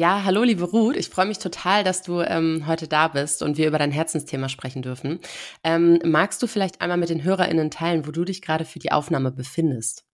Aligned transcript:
Ja, 0.00 0.24
hallo 0.24 0.44
liebe 0.44 0.64
Ruth, 0.64 0.96
ich 0.96 1.10
freue 1.10 1.26
mich 1.26 1.40
total, 1.40 1.84
dass 1.84 2.00
du 2.00 2.22
ähm, 2.22 2.64
heute 2.66 2.88
da 2.88 3.08
bist 3.08 3.42
und 3.42 3.58
wir 3.58 3.68
über 3.68 3.76
dein 3.76 3.90
Herzensthema 3.90 4.48
sprechen 4.48 4.80
dürfen. 4.80 5.20
Ähm, 5.62 5.98
magst 6.06 6.42
du 6.42 6.46
vielleicht 6.46 6.80
einmal 6.80 6.96
mit 6.96 7.10
den 7.10 7.22
HörerInnen 7.22 7.70
teilen, 7.70 8.06
wo 8.06 8.10
du 8.10 8.24
dich 8.24 8.40
gerade 8.40 8.64
für 8.64 8.78
die 8.78 8.92
Aufnahme 8.92 9.30
befindest? 9.30 10.06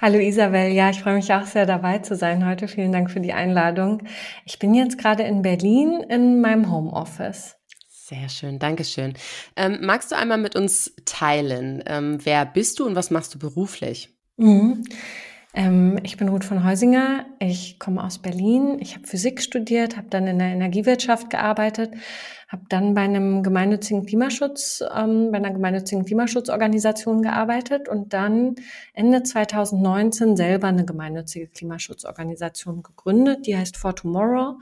Hallo 0.00 0.20
Isabel, 0.20 0.70
ja, 0.70 0.88
ich 0.90 1.00
freue 1.00 1.16
mich 1.16 1.34
auch 1.34 1.46
sehr 1.46 1.66
dabei 1.66 1.98
zu 1.98 2.14
sein 2.14 2.46
heute. 2.46 2.68
Vielen 2.68 2.92
Dank 2.92 3.10
für 3.10 3.18
die 3.18 3.32
Einladung. 3.32 4.04
Ich 4.44 4.60
bin 4.60 4.72
jetzt 4.72 4.98
gerade 4.98 5.24
in 5.24 5.42
Berlin 5.42 6.04
in 6.08 6.40
meinem 6.40 6.70
Homeoffice. 6.70 7.56
Sehr 7.88 8.28
schön, 8.28 8.60
Dankeschön. 8.60 9.14
Ähm, 9.56 9.78
magst 9.80 10.12
du 10.12 10.16
einmal 10.16 10.38
mit 10.38 10.54
uns 10.54 10.94
teilen, 11.06 11.82
ähm, 11.86 12.20
wer 12.22 12.46
bist 12.46 12.78
du 12.78 12.86
und 12.86 12.94
was 12.94 13.10
machst 13.10 13.34
du 13.34 13.40
beruflich? 13.40 14.16
Mhm. 14.36 14.84
Ähm, 15.56 15.98
ich 16.02 16.18
bin 16.18 16.28
Ruth 16.28 16.44
von 16.44 16.64
Heusinger. 16.64 17.24
Ich 17.38 17.78
komme 17.78 18.04
aus 18.04 18.18
Berlin. 18.18 18.76
Ich 18.78 18.94
habe 18.94 19.06
Physik 19.06 19.40
studiert, 19.40 19.96
habe 19.96 20.08
dann 20.10 20.26
in 20.26 20.38
der 20.38 20.48
Energiewirtschaft 20.48 21.30
gearbeitet, 21.30 21.94
habe 22.48 22.64
dann 22.68 22.92
bei 22.92 23.00
einem 23.00 23.42
gemeinnützigen 23.42 24.04
Klimaschutz, 24.04 24.84
ähm, 24.94 25.30
bei 25.32 25.38
einer 25.38 25.52
gemeinnützigen 25.52 26.04
Klimaschutzorganisation 26.04 27.22
gearbeitet 27.22 27.88
und 27.88 28.12
dann 28.12 28.56
Ende 28.92 29.22
2019 29.22 30.36
selber 30.36 30.68
eine 30.68 30.84
gemeinnützige 30.84 31.48
Klimaschutzorganisation 31.48 32.82
gegründet. 32.82 33.46
Die 33.46 33.56
heißt 33.56 33.78
For 33.78 33.96
Tomorrow. 33.96 34.58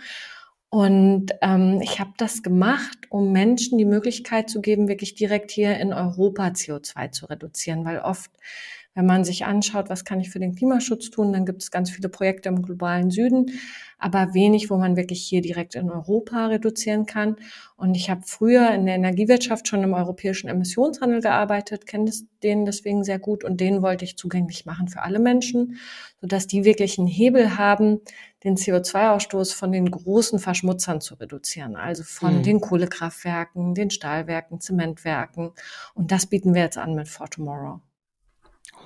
Und 0.71 1.33
ähm, 1.41 1.81
ich 1.83 1.99
habe 1.99 2.13
das 2.17 2.45
gemacht, 2.45 2.99
um 3.09 3.33
Menschen 3.33 3.79
die 3.79 3.85
Möglichkeit 3.85 4.49
zu 4.49 4.61
geben, 4.61 4.87
wirklich 4.87 5.17
direkt 5.17 5.51
hier 5.51 5.77
in 5.79 5.93
Europa 5.93 6.47
CO2 6.49 7.11
zu 7.11 7.27
reduzieren, 7.27 7.85
weil 7.85 7.99
oft 7.99 8.31
wenn 8.95 9.07
man 9.07 9.25
sich 9.25 9.45
anschaut, 9.45 9.91
was 9.91 10.05
kann 10.05 10.21
ich 10.21 10.31
für 10.31 10.39
den 10.39 10.55
Klimaschutz 10.55 11.11
tun, 11.11 11.33
dann 11.33 11.45
gibt 11.45 11.63
es 11.63 11.71
ganz 11.71 11.91
viele 11.91 12.09
Projekte 12.09 12.49
im 12.49 12.63
globalen 12.63 13.11
Süden, 13.11 13.51
aber 13.99 14.35
wenig, 14.35 14.71
wo 14.71 14.77
man 14.77 14.97
wirklich 14.97 15.25
hier 15.25 15.41
direkt 15.41 15.75
in 15.75 15.91
Europa 15.91 16.47
reduzieren 16.47 17.07
kann. 17.07 17.37
Und 17.77 17.97
ich 17.97 18.11
habe 18.11 18.23
früher 18.25 18.71
in 18.71 18.87
der 18.87 18.95
Energiewirtschaft 18.95 19.67
schon 19.67 19.83
im 19.83 19.95
europäischen 19.95 20.49
Emissionshandel 20.49 21.21
gearbeitet, 21.21 21.87
kenne 21.87 22.11
den 22.43 22.67
deswegen 22.67 23.03
sehr 23.03 23.19
gut 23.19 23.45
und 23.45 23.61
den 23.61 23.83
wollte 23.83 24.05
ich 24.05 24.17
zugänglich 24.17 24.67
machen 24.67 24.89
für 24.89 25.03
alle 25.03 25.19
Menschen, 25.19 25.79
sodass 26.21 26.47
die 26.47 26.65
wirklich 26.65 26.99
einen 26.99 27.09
Hebel 27.09 27.57
haben, 27.57 28.01
den 28.45 28.57
CO2-Ausstoß 28.57 29.55
von 29.55 29.73
den 29.73 29.91
großen 29.91 30.39
Verschmutzern 30.39 31.01
zu 31.01 31.15
reduzieren, 31.15 31.77
also 31.77 32.03
von 32.05 32.39
mhm. 32.39 32.43
den 32.43 32.61
Kohlekraftwerken, 32.61 33.75
den 33.75 33.91
Stahlwerken, 33.91 34.61
Zementwerken. 34.61 35.53
Und 35.95 36.13
das 36.13 36.27
bieten 36.27 36.55
wir 36.55 36.63
jetzt 36.63 36.79
an 36.79 36.95
mit 36.95 37.09
For 37.09 37.29
Tomorrow. 37.29 37.81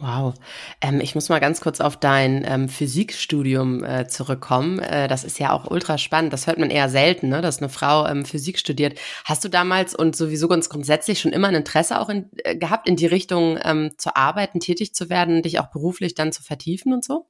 Wow. 0.01 0.34
Ähm, 0.81 1.01
ich 1.01 1.15
muss 1.15 1.29
mal 1.29 1.41
ganz 1.41 1.61
kurz 1.61 1.81
auf 1.81 1.97
dein 1.97 2.45
ähm, 2.47 2.69
Physikstudium 2.69 3.83
äh, 3.83 4.07
zurückkommen. 4.07 4.79
Äh, 4.79 5.09
das 5.09 5.25
ist 5.25 5.39
ja 5.41 5.53
auch 5.53 5.69
ultra 5.71 5.98
spannend. 5.98 6.33
Das 6.33 6.47
hört 6.47 6.59
man 6.59 6.71
eher 6.71 6.89
selten, 6.89 7.29
ne? 7.29 7.41
dass 7.41 7.59
eine 7.59 7.69
Frau 7.69 8.06
ähm, 8.06 8.25
Physik 8.25 8.59
studiert. 8.59 8.99
Hast 9.25 9.44
du 9.44 9.49
damals 9.49 9.94
und 9.94 10.15
sowieso 10.15 10.47
ganz 10.47 10.69
grundsätzlich 10.69 11.21
schon 11.21 11.33
immer 11.33 11.49
ein 11.49 11.56
Interesse 11.56 12.00
auch 12.00 12.09
in, 12.09 12.31
äh, 12.44 12.56
gehabt, 12.56 12.88
in 12.88 12.97
die 12.97 13.06
Richtung 13.06 13.59
ähm, 13.62 13.91
zu 13.99 14.15
arbeiten, 14.15 14.61
tätig 14.61 14.94
zu 14.94 15.11
werden, 15.11 15.43
dich 15.43 15.59
auch 15.59 15.71
beruflich 15.71 16.15
dann 16.15 16.33
zu 16.33 16.43
vertiefen 16.43 16.93
und 16.93 17.05
so? 17.05 17.27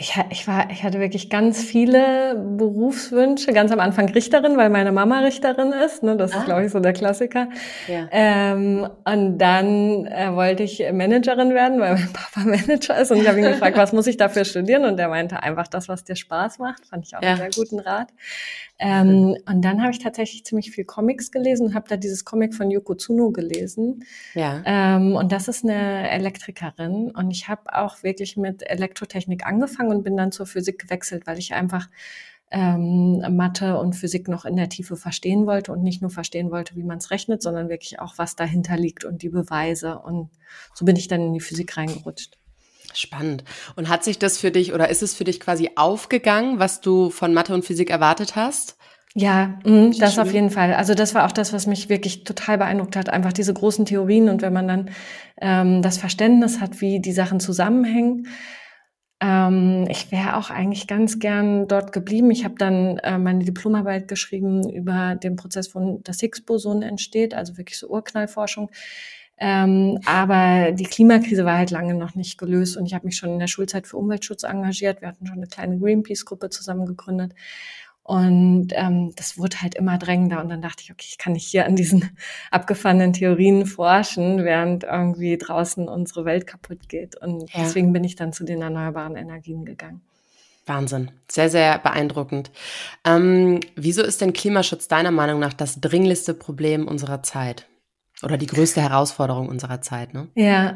Ich, 0.00 0.14
ich, 0.30 0.46
war, 0.46 0.70
ich 0.70 0.84
hatte 0.84 1.00
wirklich 1.00 1.28
ganz 1.28 1.60
viele 1.60 2.36
Berufswünsche. 2.36 3.52
Ganz 3.52 3.72
am 3.72 3.80
Anfang 3.80 4.08
Richterin, 4.08 4.56
weil 4.56 4.70
meine 4.70 4.92
Mama 4.92 5.18
Richterin 5.18 5.72
ist. 5.72 6.04
Ne? 6.04 6.16
Das 6.16 6.32
ah. 6.32 6.38
ist, 6.38 6.44
glaube 6.44 6.64
ich, 6.64 6.70
so 6.70 6.78
der 6.78 6.92
Klassiker. 6.92 7.48
Ja. 7.88 8.06
Ähm, 8.12 8.88
und 9.04 9.38
dann 9.38 10.06
äh, 10.06 10.32
wollte 10.32 10.62
ich 10.62 10.84
Managerin 10.92 11.52
werden, 11.52 11.80
weil 11.80 11.94
mein 11.94 12.12
Papa 12.12 12.48
Manager 12.48 12.96
ist. 12.96 13.10
Und 13.10 13.18
ich 13.18 13.26
habe 13.26 13.38
ihn 13.40 13.46
gefragt, 13.46 13.76
was 13.76 13.92
muss 13.92 14.06
ich 14.06 14.16
dafür 14.16 14.44
studieren? 14.44 14.84
Und 14.84 15.00
er 15.00 15.08
meinte 15.08 15.42
einfach 15.42 15.66
das, 15.66 15.88
was 15.88 16.04
dir 16.04 16.14
Spaß 16.14 16.60
macht. 16.60 16.86
Fand 16.86 17.04
ich 17.04 17.16
auch 17.16 17.22
ja. 17.22 17.30
einen 17.30 17.38
sehr 17.38 17.50
guten 17.50 17.80
Rat. 17.80 18.08
Ähm, 18.78 19.36
und 19.46 19.62
dann 19.62 19.82
habe 19.82 19.90
ich 19.90 19.98
tatsächlich 19.98 20.44
ziemlich 20.44 20.70
viel 20.70 20.84
Comics 20.84 21.32
gelesen 21.32 21.66
und 21.66 21.74
habe 21.74 21.88
da 21.88 21.96
dieses 21.96 22.24
Comic 22.24 22.54
von 22.54 22.70
Yoko 22.70 22.94
Tsuno 22.94 23.32
gelesen. 23.32 24.04
Ja. 24.34 24.62
Ähm, 24.64 25.16
und 25.16 25.32
das 25.32 25.48
ist 25.48 25.64
eine 25.64 26.08
Elektrikerin. 26.08 27.10
Und 27.10 27.32
ich 27.32 27.48
habe 27.48 27.62
auch 27.74 28.04
wirklich 28.04 28.36
mit 28.36 28.62
Elektrotechnik 28.62 29.44
angefangen 29.44 29.87
und 29.90 30.02
bin 30.02 30.16
dann 30.16 30.32
zur 30.32 30.46
Physik 30.46 30.78
gewechselt, 30.78 31.26
weil 31.26 31.38
ich 31.38 31.54
einfach 31.54 31.88
ähm, 32.50 33.22
Mathe 33.36 33.78
und 33.78 33.94
Physik 33.94 34.28
noch 34.28 34.44
in 34.44 34.56
der 34.56 34.68
Tiefe 34.68 34.96
verstehen 34.96 35.46
wollte 35.46 35.72
und 35.72 35.82
nicht 35.82 36.00
nur 36.00 36.10
verstehen 36.10 36.50
wollte, 36.50 36.76
wie 36.76 36.82
man 36.82 36.98
es 36.98 37.10
rechnet, 37.10 37.42
sondern 37.42 37.68
wirklich 37.68 38.00
auch, 38.00 38.14
was 38.16 38.36
dahinter 38.36 38.76
liegt 38.76 39.04
und 39.04 39.22
die 39.22 39.28
Beweise. 39.28 39.98
Und 39.98 40.30
so 40.74 40.84
bin 40.84 40.96
ich 40.96 41.08
dann 41.08 41.20
in 41.20 41.34
die 41.34 41.40
Physik 41.40 41.76
reingerutscht. 41.76 42.38
Spannend. 42.94 43.44
Und 43.76 43.90
hat 43.90 44.02
sich 44.02 44.18
das 44.18 44.38
für 44.38 44.50
dich 44.50 44.72
oder 44.72 44.88
ist 44.88 45.02
es 45.02 45.14
für 45.14 45.24
dich 45.24 45.40
quasi 45.40 45.70
aufgegangen, 45.76 46.58
was 46.58 46.80
du 46.80 47.10
von 47.10 47.34
Mathe 47.34 47.52
und 47.52 47.64
Physik 47.64 47.90
erwartet 47.90 48.34
hast? 48.34 48.76
Ja, 49.14 49.58
mh, 49.64 49.96
das 49.98 50.18
auf 50.18 50.32
jeden 50.32 50.50
Fall. 50.50 50.74
Also 50.74 50.94
das 50.94 51.14
war 51.14 51.26
auch 51.26 51.32
das, 51.32 51.52
was 51.52 51.66
mich 51.66 51.88
wirklich 51.88 52.24
total 52.24 52.58
beeindruckt 52.58 52.96
hat. 52.96 53.08
Einfach 53.08 53.32
diese 53.32 53.52
großen 53.52 53.84
Theorien 53.84 54.28
und 54.28 54.42
wenn 54.42 54.52
man 54.52 54.68
dann 54.68 54.90
ähm, 55.40 55.82
das 55.82 55.98
Verständnis 55.98 56.60
hat, 56.60 56.80
wie 56.80 57.00
die 57.00 57.12
Sachen 57.12 57.40
zusammenhängen. 57.40 58.28
Ähm, 59.20 59.86
ich 59.90 60.12
wäre 60.12 60.36
auch 60.36 60.50
eigentlich 60.50 60.86
ganz 60.86 61.18
gern 61.18 61.66
dort 61.66 61.92
geblieben. 61.92 62.30
Ich 62.30 62.44
habe 62.44 62.54
dann 62.56 62.98
äh, 62.98 63.18
meine 63.18 63.44
Diplomarbeit 63.44 64.06
geschrieben 64.06 64.68
über 64.70 65.16
den 65.16 65.36
Prozess, 65.36 65.74
wo 65.74 66.00
das 66.04 66.20
Higgs-Boson 66.20 66.82
entsteht, 66.82 67.34
also 67.34 67.56
wirklich 67.56 67.78
so 67.78 67.88
Urknallforschung. 67.88 68.70
Ähm, 69.40 70.00
aber 70.04 70.72
die 70.72 70.84
Klimakrise 70.84 71.44
war 71.44 71.58
halt 71.58 71.70
lange 71.70 71.94
noch 71.94 72.14
nicht 72.14 72.38
gelöst 72.38 72.76
und 72.76 72.86
ich 72.86 72.94
habe 72.94 73.06
mich 73.06 73.16
schon 73.16 73.30
in 73.30 73.38
der 73.38 73.46
Schulzeit 73.46 73.86
für 73.86 73.96
Umweltschutz 73.96 74.42
engagiert. 74.42 75.00
Wir 75.00 75.08
hatten 75.08 75.26
schon 75.26 75.36
eine 75.36 75.46
kleine 75.46 75.78
Greenpeace-Gruppe 75.78 76.50
zusammen 76.50 76.86
gegründet. 76.86 77.34
Und 78.08 78.68
ähm, 78.72 79.12
das 79.16 79.36
wurde 79.36 79.60
halt 79.60 79.74
immer 79.74 79.98
drängender. 79.98 80.40
Und 80.40 80.48
dann 80.48 80.62
dachte 80.62 80.82
ich, 80.82 80.90
okay, 80.90 81.04
ich 81.06 81.18
kann 81.18 81.34
nicht 81.34 81.46
hier 81.46 81.66
an 81.66 81.76
diesen 81.76 82.08
abgefahrenen 82.50 83.12
Theorien 83.12 83.66
forschen, 83.66 84.44
während 84.44 84.84
irgendwie 84.84 85.36
draußen 85.36 85.86
unsere 85.90 86.24
Welt 86.24 86.46
kaputt 86.46 86.88
geht. 86.88 87.16
Und 87.16 87.52
ja. 87.52 87.60
deswegen 87.60 87.92
bin 87.92 88.04
ich 88.04 88.16
dann 88.16 88.32
zu 88.32 88.44
den 88.44 88.62
erneuerbaren 88.62 89.14
Energien 89.14 89.66
gegangen. 89.66 90.00
Wahnsinn, 90.64 91.10
sehr, 91.30 91.50
sehr 91.50 91.78
beeindruckend. 91.80 92.50
Ähm, 93.04 93.60
wieso 93.76 94.02
ist 94.02 94.22
denn 94.22 94.32
Klimaschutz 94.32 94.88
deiner 94.88 95.10
Meinung 95.10 95.38
nach 95.38 95.52
das 95.52 95.78
dringlichste 95.78 96.32
Problem 96.32 96.88
unserer 96.88 97.22
Zeit? 97.22 97.66
Oder 98.24 98.36
die 98.36 98.46
größte 98.46 98.82
Herausforderung 98.82 99.48
unserer 99.48 99.80
Zeit, 99.80 100.12
ne? 100.12 100.26
Ja, 100.34 100.74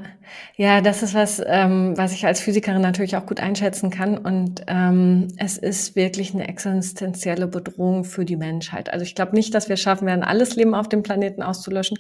ja, 0.57 0.81
das 0.81 1.03
ist 1.03 1.13
was, 1.13 1.43
ähm, 1.45 1.95
was 1.97 2.13
ich 2.13 2.25
als 2.25 2.41
Physikerin 2.41 2.81
natürlich 2.81 3.17
auch 3.17 3.27
gut 3.27 3.41
einschätzen 3.41 3.91
kann. 3.91 4.17
Und 4.17 4.63
ähm, 4.69 5.27
es 5.39 5.59
ist 5.59 5.97
wirklich 5.97 6.35
eine 6.35 6.47
existenzielle 6.47 7.49
Bedrohung 7.49 8.05
für 8.05 8.25
die 8.25 8.37
Menschheit. 8.37 8.93
Also 8.93 9.05
ich 9.05 9.17
glaube 9.17 9.35
nicht, 9.35 9.55
dass 9.55 9.69
wir 9.69 9.77
schaffen 9.77 10.07
werden, 10.07 10.23
alles 10.23 10.55
Leben 10.55 10.75
auf 10.75 10.89
dem 10.89 11.03
Planeten 11.03 11.43
auszulöschen. 11.43 11.99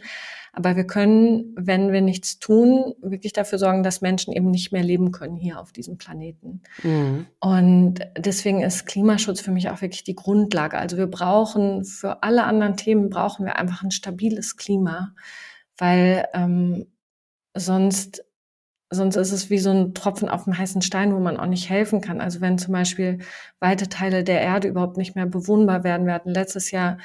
Aber 0.55 0.77
wir 0.77 0.87
können, 0.87 1.55
wenn 1.57 1.93
wir 1.93 2.03
nichts 2.03 2.39
tun, 2.39 2.95
wirklich 3.01 3.33
dafür 3.33 3.59
sorgen, 3.59 3.83
dass 3.83 4.03
Menschen 4.03 4.35
eben 4.35 4.51
nicht 4.51 4.71
mehr 4.71 4.83
leben 4.83 5.11
können 5.11 5.37
hier 5.37 5.59
auf 5.59 5.72
diesem 5.72 5.97
Planeten. 5.97 6.60
Mhm. 6.83 7.27
Und 7.41 8.01
deswegen 8.19 8.63
ist 8.63 8.84
Klimaschutz 8.84 9.41
für 9.41 9.51
mich 9.51 9.71
auch 9.71 9.81
wirklich 9.81 10.04
die 10.04 10.15
Grundlage. 10.15 10.77
Also 10.77 10.99
wir 10.99 11.07
brauchen 11.07 11.84
für 11.84 12.22
alle 12.22 12.45
anderen 12.45 12.77
Themen 12.77 13.09
brauchen 13.09 13.47
wir 13.47 13.57
einfach 13.57 13.83
ein 13.83 13.91
stabiles 13.91 14.59
Klima, 14.59 15.15
weil 15.78 16.27
ähm, 16.34 16.87
sonst 17.55 18.22
sonst 18.95 19.16
ist 19.16 19.33
es 19.33 19.48
wie 19.48 19.59
so 19.59 19.71
ein 19.71 19.95
Tropfen 19.95 20.28
auf 20.28 20.45
dem 20.45 20.57
heißen 20.57 20.83
Stein, 20.83 21.15
wo 21.15 21.19
man 21.19 21.39
auch 21.39 21.47
nicht 21.47 21.71
helfen 21.71 22.03
kann. 22.03 22.21
Also 22.21 22.43
wenn 22.43 22.59
zum 22.59 22.72
Beispiel 22.72 23.21
weite 23.59 23.89
Teile 23.89 24.22
der 24.22 24.43
Erde 24.43 24.69
überhaupt 24.69 24.98
nicht 24.98 25.16
mehr 25.16 25.25
bewohnbar 25.25 25.83
werden. 25.83 26.07
Wir 26.07 26.13
hatten 26.13 26.31
letztes 26.31 26.71
Jahr 26.71 26.98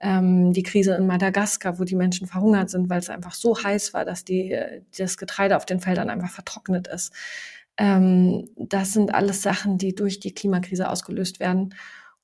ähm, 0.00 0.52
die 0.52 0.62
Krise 0.62 0.94
in 0.94 1.06
Madagaskar, 1.06 1.78
wo 1.78 1.84
die 1.84 1.94
Menschen 1.94 2.26
verhungert 2.26 2.70
sind, 2.70 2.88
weil 2.88 3.00
es 3.00 3.10
einfach 3.10 3.34
so 3.34 3.62
heiß 3.62 3.92
war, 3.92 4.04
dass 4.04 4.24
die, 4.24 4.58
das 4.96 5.18
Getreide 5.18 5.56
auf 5.56 5.66
den 5.66 5.80
Feldern 5.80 6.10
einfach 6.10 6.30
vertrocknet 6.30 6.88
ist. 6.88 7.12
Ähm, 7.76 8.48
das 8.56 8.92
sind 8.92 9.14
alles 9.14 9.42
Sachen, 9.42 9.78
die 9.78 9.94
durch 9.94 10.18
die 10.20 10.34
Klimakrise 10.34 10.88
ausgelöst 10.88 11.40
werden. 11.40 11.74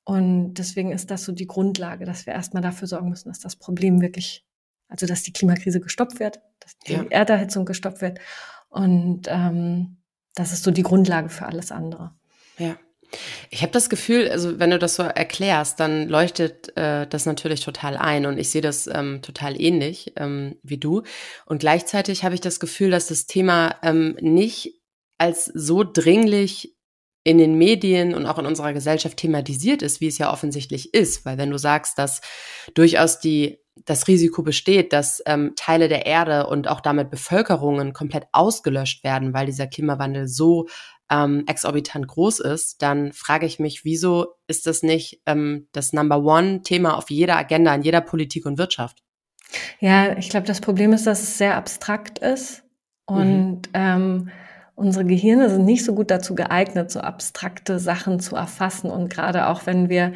Und 0.04 0.54
deswegen 0.54 0.92
ist 0.92 1.10
das 1.10 1.24
so 1.24 1.32
die 1.32 1.46
Grundlage, 1.46 2.04
dass 2.04 2.26
wir 2.26 2.32
erstmal 2.32 2.62
dafür 2.62 2.88
sorgen 2.88 3.10
müssen, 3.10 3.28
dass 3.28 3.40
das 3.40 3.56
Problem 3.56 4.00
wirklich, 4.00 4.46
also 4.88 5.04
dass 5.06 5.22
die 5.22 5.32
Klimakrise 5.32 5.80
gestoppt 5.80 6.20
wird, 6.20 6.40
dass 6.60 6.78
die 6.78 6.92
ja. 6.92 7.04
Erderhitzung 7.10 7.64
gestoppt 7.66 8.00
wird. 8.00 8.20
Und 8.68 9.22
ähm, 9.26 9.96
das 10.34 10.52
ist 10.52 10.62
so 10.62 10.70
die 10.70 10.82
Grundlage 10.82 11.28
für 11.28 11.46
alles 11.46 11.72
andere. 11.72 12.12
Ja. 12.58 12.76
Ich 13.50 13.62
habe 13.62 13.72
das 13.72 13.88
Gefühl, 13.88 14.28
also 14.28 14.58
wenn 14.58 14.70
du 14.70 14.78
das 14.78 14.96
so 14.96 15.02
erklärst, 15.02 15.80
dann 15.80 16.08
leuchtet 16.08 16.76
äh, 16.76 17.06
das 17.06 17.26
natürlich 17.26 17.60
total 17.60 17.96
ein 17.96 18.26
und 18.26 18.38
ich 18.38 18.50
sehe 18.50 18.62
das 18.62 18.86
ähm, 18.86 19.20
total 19.22 19.60
ähnlich 19.60 20.12
ähm, 20.16 20.56
wie 20.62 20.78
du. 20.78 21.02
Und 21.46 21.58
gleichzeitig 21.60 22.24
habe 22.24 22.34
ich 22.34 22.40
das 22.40 22.60
Gefühl, 22.60 22.90
dass 22.90 23.08
das 23.08 23.26
Thema 23.26 23.76
ähm, 23.82 24.16
nicht 24.20 24.80
als 25.18 25.46
so 25.46 25.84
dringlich 25.84 26.76
in 27.26 27.38
den 27.38 27.58
Medien 27.58 28.14
und 28.14 28.24
auch 28.24 28.38
in 28.38 28.46
unserer 28.46 28.72
Gesellschaft 28.72 29.16
thematisiert 29.16 29.82
ist, 29.82 30.00
wie 30.00 30.06
es 30.06 30.18
ja 30.18 30.32
offensichtlich 30.32 30.94
ist. 30.94 31.26
Weil 31.26 31.38
wenn 31.38 31.50
du 31.50 31.58
sagst, 31.58 31.98
dass 31.98 32.20
durchaus 32.74 33.18
die, 33.18 33.58
das 33.84 34.06
Risiko 34.06 34.44
besteht, 34.44 34.92
dass 34.92 35.20
ähm, 35.26 35.54
Teile 35.56 35.88
der 35.88 36.06
Erde 36.06 36.46
und 36.46 36.68
auch 36.68 36.80
damit 36.80 37.10
Bevölkerungen 37.10 37.92
komplett 37.92 38.28
ausgelöscht 38.30 39.02
werden, 39.02 39.34
weil 39.34 39.46
dieser 39.46 39.66
Klimawandel 39.66 40.28
so 40.28 40.68
ähm, 41.10 41.44
exorbitant 41.46 42.08
groß 42.08 42.40
ist, 42.40 42.82
dann 42.82 43.12
frage 43.12 43.46
ich 43.46 43.58
mich, 43.58 43.84
wieso 43.84 44.34
ist 44.48 44.66
das 44.66 44.82
nicht 44.82 45.22
ähm, 45.26 45.68
das 45.72 45.92
Number 45.92 46.22
One-Thema 46.22 46.96
auf 46.96 47.10
jeder 47.10 47.36
Agenda, 47.36 47.74
in 47.74 47.82
jeder 47.82 48.00
Politik 48.00 48.46
und 48.46 48.58
Wirtschaft? 48.58 49.02
Ja, 49.78 50.16
ich 50.16 50.28
glaube, 50.28 50.46
das 50.46 50.60
Problem 50.60 50.92
ist, 50.92 51.06
dass 51.06 51.22
es 51.22 51.38
sehr 51.38 51.56
abstrakt 51.56 52.18
ist 52.18 52.64
und 53.06 53.62
mhm. 53.68 53.72
ähm, 53.74 54.28
unsere 54.74 55.04
Gehirne 55.04 55.48
sind 55.48 55.64
nicht 55.64 55.84
so 55.84 55.94
gut 55.94 56.10
dazu 56.10 56.34
geeignet, 56.34 56.90
so 56.90 57.00
abstrakte 57.00 57.78
Sachen 57.78 58.18
zu 58.18 58.34
erfassen 58.36 58.90
und 58.90 59.08
gerade 59.08 59.46
auch 59.46 59.66
wenn 59.66 59.88
wir 59.88 60.12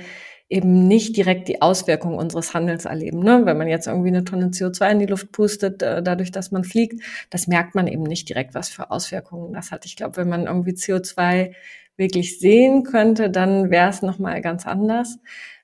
eben 0.50 0.88
nicht 0.88 1.17
direkt 1.17 1.47
die 1.49 1.62
Auswirkungen 1.62 2.19
unseres 2.19 2.52
Handels 2.55 2.85
erleben. 2.85 3.20
Ne? 3.20 3.43
Wenn 3.44 3.56
man 3.56 3.69
jetzt 3.69 3.87
irgendwie 3.87 4.08
eine 4.08 4.25
Tonne 4.25 4.47
CO2 4.49 4.91
in 4.91 4.99
die 4.99 5.06
Luft 5.06 5.31
pustet, 5.31 5.81
äh, 5.82 6.02
dadurch, 6.02 6.32
dass 6.32 6.50
man 6.50 6.64
fliegt, 6.64 7.02
das 7.31 7.47
merkt 7.47 7.76
man 7.76 7.87
eben 7.87 8.02
nicht 8.02 8.29
direkt, 8.29 8.55
was 8.55 8.69
für 8.69 8.91
Auswirkungen 8.91 9.52
das 9.52 9.70
hat. 9.70 9.87
Ich 9.87 9.97
glaube, 9.97 10.17
wenn 10.17 10.29
man 10.29 10.47
irgendwie 10.47 10.73
CO2 10.73 11.52
wirklich 11.97 12.41
sehen 12.41 12.82
könnte, 12.82 13.31
dann 13.31 13.70
wäre 13.70 13.91
es 13.91 14.02
nochmal 14.02 14.41
ganz 14.41 14.67
anders. 14.67 15.19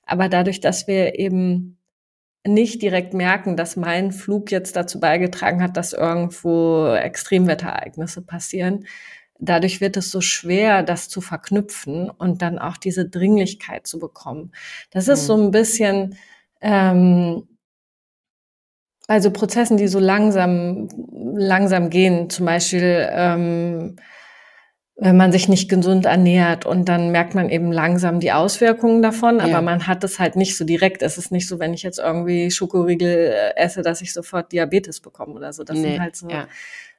Aber 0.05 0.29
dadurch, 0.29 0.61
dass 0.61 0.87
wir 0.87 1.19
eben 1.19 1.77
nicht 2.45 2.81
direkt 2.81 3.13
merken, 3.13 3.57
dass 3.57 3.75
mein 3.75 4.13
Flug 4.13 4.51
jetzt 4.51 4.77
dazu 4.77 5.01
beigetragen 5.01 5.61
hat, 5.61 5.75
dass 5.75 5.91
irgendwo 5.91 6.93
Extremwetterereignisse 6.93 8.21
passieren, 8.21 8.85
dadurch 9.39 9.81
wird 9.81 9.97
es 9.97 10.11
so 10.11 10.21
schwer, 10.21 10.83
das 10.83 11.09
zu 11.09 11.21
verknüpfen 11.21 12.09
und 12.09 12.41
dann 12.41 12.59
auch 12.59 12.77
diese 12.77 13.07
Dringlichkeit 13.07 13.87
zu 13.87 13.99
bekommen. 13.99 14.51
Das 14.91 15.07
ist 15.07 15.23
mhm. 15.23 15.27
so 15.27 15.37
ein 15.37 15.51
bisschen 15.51 16.17
ähm, 16.61 17.47
bei 19.07 19.21
so 19.21 19.31
Prozessen, 19.31 19.77
die 19.77 19.87
so 19.87 19.99
langsam, 19.99 20.89
langsam 21.35 21.89
gehen, 21.89 22.29
zum 22.29 22.45
Beispiel 22.45 23.07
ähm, 23.11 23.95
wenn 24.99 25.15
man 25.15 25.31
sich 25.31 25.47
nicht 25.47 25.69
gesund 25.69 26.05
ernährt 26.05 26.65
und 26.65 26.89
dann 26.89 27.11
merkt 27.11 27.35
man 27.35 27.49
eben 27.49 27.71
langsam 27.71 28.19
die 28.19 28.31
Auswirkungen 28.31 29.03
davon, 29.03 29.39
aber 29.39 29.51
ja. 29.51 29.61
man 29.61 29.85
hat 29.85 30.03
es 30.03 30.17
halt 30.17 30.35
nicht 30.35 30.57
so 30.57 30.65
direkt. 30.65 31.03
Es 31.03 31.19
ist 31.19 31.31
nicht 31.31 31.47
so, 31.47 31.59
wenn 31.59 31.75
ich 31.75 31.83
jetzt 31.83 31.99
irgendwie 31.99 32.49
Schokoriegel 32.49 33.31
äh, 33.31 33.55
esse, 33.57 33.83
dass 33.83 34.01
ich 34.01 34.11
sofort 34.11 34.51
Diabetes 34.51 34.99
bekomme 34.99 35.33
oder 35.33 35.53
so. 35.53 35.63
Das 35.63 35.77
nee. 35.77 35.91
sind 35.91 36.01
halt 36.01 36.15
so 36.15 36.27
ja. 36.27 36.47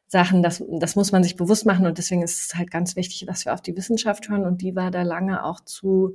Sachen, 0.08 0.42
das, 0.42 0.64
das 0.68 0.96
muss 0.96 1.12
man 1.12 1.22
sich 1.22 1.36
bewusst 1.36 1.66
machen 1.66 1.86
und 1.86 1.98
deswegen 1.98 2.22
ist 2.22 2.44
es 2.44 2.54
halt 2.54 2.70
ganz 2.70 2.96
wichtig, 2.96 3.26
dass 3.26 3.44
wir 3.44 3.52
auf 3.52 3.60
die 3.60 3.76
Wissenschaft 3.76 4.28
hören 4.28 4.44
und 4.44 4.62
die 4.62 4.74
war 4.74 4.90
da 4.90 5.02
lange 5.02 5.44
auch 5.44 5.60
zu 5.60 6.14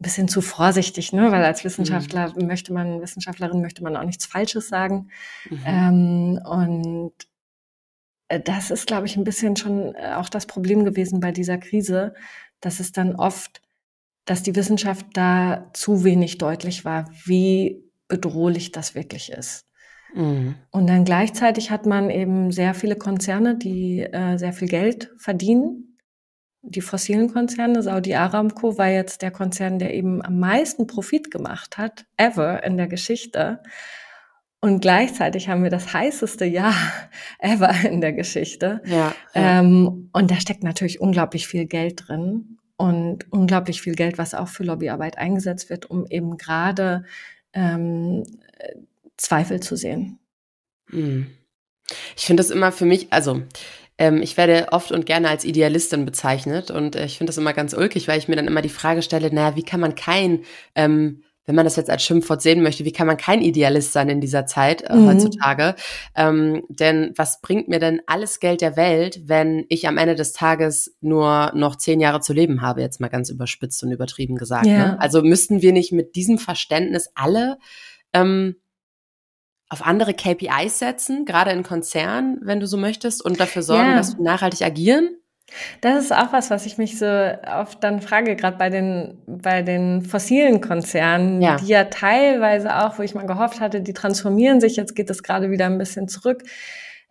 ein 0.00 0.02
bisschen 0.02 0.28
zu 0.28 0.40
vorsichtig, 0.40 1.12
ne? 1.12 1.30
weil 1.30 1.44
als 1.44 1.62
Wissenschaftler 1.62 2.32
mhm. 2.34 2.46
möchte 2.46 2.72
man, 2.72 3.02
Wissenschaftlerin 3.02 3.60
möchte 3.60 3.84
man 3.84 3.96
auch 3.96 4.04
nichts 4.04 4.24
Falsches 4.24 4.68
sagen. 4.68 5.10
Mhm. 5.50 5.62
Ähm, 5.66 6.40
und 6.44 7.12
äh, 8.28 8.40
das 8.40 8.70
ist, 8.70 8.86
glaube 8.86 9.06
ich, 9.06 9.16
ein 9.16 9.24
bisschen 9.24 9.56
schon 9.56 9.94
äh, 9.94 10.14
auch 10.16 10.30
das 10.30 10.46
Problem 10.46 10.84
gewesen 10.84 11.20
bei 11.20 11.32
dieser 11.32 11.58
Krise, 11.58 12.14
dass 12.60 12.80
es 12.80 12.92
dann 12.92 13.14
oft, 13.14 13.60
dass 14.24 14.42
die 14.42 14.56
Wissenschaft 14.56 15.04
da 15.12 15.70
zu 15.74 16.02
wenig 16.02 16.38
deutlich 16.38 16.86
war, 16.86 17.10
wie 17.24 17.84
bedrohlich 18.08 18.72
das 18.72 18.94
wirklich 18.94 19.30
ist. 19.30 19.66
Mhm. 20.14 20.54
Und 20.70 20.88
dann 20.88 21.04
gleichzeitig 21.04 21.70
hat 21.70 21.86
man 21.86 22.10
eben 22.10 22.52
sehr 22.52 22.74
viele 22.74 22.96
Konzerne, 22.96 23.56
die 23.56 24.00
äh, 24.00 24.36
sehr 24.36 24.52
viel 24.52 24.68
Geld 24.68 25.12
verdienen. 25.16 25.98
Die 26.62 26.82
fossilen 26.82 27.32
Konzerne, 27.32 27.82
Saudi 27.82 28.14
Aramco 28.14 28.76
war 28.76 28.88
jetzt 28.88 29.22
der 29.22 29.30
Konzern, 29.30 29.78
der 29.78 29.94
eben 29.94 30.22
am 30.22 30.38
meisten 30.38 30.86
Profit 30.86 31.30
gemacht 31.30 31.78
hat, 31.78 32.04
ever 32.16 32.62
in 32.64 32.76
der 32.76 32.86
Geschichte. 32.86 33.62
Und 34.60 34.80
gleichzeitig 34.80 35.48
haben 35.48 35.62
wir 35.62 35.70
das 35.70 35.94
heißeste 35.94 36.44
Jahr 36.44 36.74
ever 37.38 37.72
in 37.88 38.00
der 38.00 38.12
Geschichte. 38.12 38.82
Ja, 38.84 39.14
ja. 39.34 39.60
Ähm, 39.60 40.10
und 40.12 40.30
da 40.30 40.36
steckt 40.36 40.62
natürlich 40.62 41.00
unglaublich 41.00 41.46
viel 41.46 41.66
Geld 41.66 42.08
drin 42.08 42.58
und 42.76 43.30
unglaublich 43.32 43.80
viel 43.80 43.94
Geld, 43.94 44.18
was 44.18 44.34
auch 44.34 44.48
für 44.48 44.64
Lobbyarbeit 44.64 45.16
eingesetzt 45.16 45.70
wird, 45.70 45.90
um 45.90 46.06
eben 46.06 46.36
gerade 46.36 47.04
ähm, 47.54 48.24
Zweifel 49.20 49.60
zu 49.60 49.76
sehen. 49.76 50.18
Hm. 50.90 51.26
Ich 52.16 52.24
finde 52.24 52.42
das 52.42 52.50
immer 52.50 52.72
für 52.72 52.84
mich, 52.84 53.12
also 53.12 53.42
ähm, 53.98 54.22
ich 54.22 54.36
werde 54.36 54.68
oft 54.72 54.92
und 54.92 55.06
gerne 55.06 55.28
als 55.28 55.44
Idealistin 55.44 56.04
bezeichnet 56.04 56.70
und 56.70 56.96
äh, 56.96 57.04
ich 57.04 57.18
finde 57.18 57.30
das 57.30 57.38
immer 57.38 57.52
ganz 57.52 57.74
ulkig, 57.74 58.08
weil 58.08 58.18
ich 58.18 58.28
mir 58.28 58.36
dann 58.36 58.46
immer 58.46 58.62
die 58.62 58.68
Frage 58.68 59.02
stelle, 59.02 59.32
naja, 59.32 59.56
wie 59.56 59.62
kann 59.62 59.80
man 59.80 59.94
kein, 59.94 60.44
ähm, 60.74 61.22
wenn 61.44 61.54
man 61.54 61.66
das 61.66 61.76
jetzt 61.76 61.90
als 61.90 62.02
Schimpfwort 62.04 62.40
sehen 62.40 62.62
möchte, 62.62 62.84
wie 62.84 62.92
kann 62.92 63.06
man 63.06 63.16
kein 63.16 63.42
Idealist 63.42 63.92
sein 63.92 64.08
in 64.08 64.20
dieser 64.20 64.46
Zeit 64.46 64.82
äh, 64.82 64.94
mhm. 64.94 65.08
heutzutage? 65.08 65.74
Ähm, 66.14 66.62
denn 66.68 67.12
was 67.16 67.40
bringt 67.40 67.68
mir 67.68 67.80
denn 67.80 68.00
alles 68.06 68.40
Geld 68.40 68.60
der 68.60 68.76
Welt, 68.76 69.22
wenn 69.24 69.66
ich 69.68 69.86
am 69.86 69.98
Ende 69.98 70.14
des 70.14 70.32
Tages 70.32 70.96
nur 71.00 71.52
noch 71.54 71.76
zehn 71.76 72.00
Jahre 72.00 72.20
zu 72.20 72.32
leben 72.32 72.62
habe, 72.62 72.80
jetzt 72.80 73.00
mal 73.00 73.08
ganz 73.08 73.28
überspitzt 73.30 73.82
und 73.82 73.90
übertrieben 73.90 74.36
gesagt. 74.36 74.66
Ja. 74.66 74.78
Ne? 74.78 75.00
Also 75.00 75.22
müssten 75.22 75.60
wir 75.60 75.72
nicht 75.72 75.92
mit 75.92 76.14
diesem 76.14 76.38
Verständnis 76.38 77.10
alle 77.14 77.58
ähm, 78.12 78.56
auf 79.70 79.86
andere 79.86 80.12
KPIs 80.14 80.80
setzen, 80.80 81.24
gerade 81.24 81.52
in 81.52 81.62
Konzernen, 81.62 82.40
wenn 82.42 82.60
du 82.60 82.66
so 82.66 82.76
möchtest, 82.76 83.24
und 83.24 83.40
dafür 83.40 83.62
sorgen, 83.62 83.90
ja. 83.90 83.96
dass 83.96 84.18
wir 84.18 84.24
nachhaltig 84.24 84.62
agieren? 84.62 85.16
Das 85.80 86.04
ist 86.04 86.12
auch 86.12 86.32
was, 86.32 86.50
was 86.50 86.66
ich 86.66 86.78
mich 86.78 86.98
so 86.98 87.06
oft 87.06 87.82
dann 87.82 88.02
frage, 88.02 88.36
gerade 88.36 88.56
bei 88.56 88.68
den, 88.68 89.18
bei 89.26 89.62
den 89.62 90.02
fossilen 90.02 90.60
Konzernen, 90.60 91.40
ja. 91.40 91.56
die 91.56 91.68
ja 91.68 91.84
teilweise 91.84 92.84
auch, 92.84 92.98
wo 92.98 93.02
ich 93.02 93.14
mal 93.14 93.26
gehofft 93.26 93.60
hatte, 93.60 93.80
die 93.80 93.92
transformieren 93.92 94.60
sich, 94.60 94.76
jetzt 94.76 94.94
geht 94.94 95.10
es 95.10 95.22
gerade 95.22 95.50
wieder 95.50 95.66
ein 95.66 95.78
bisschen 95.78 96.08
zurück, 96.08 96.44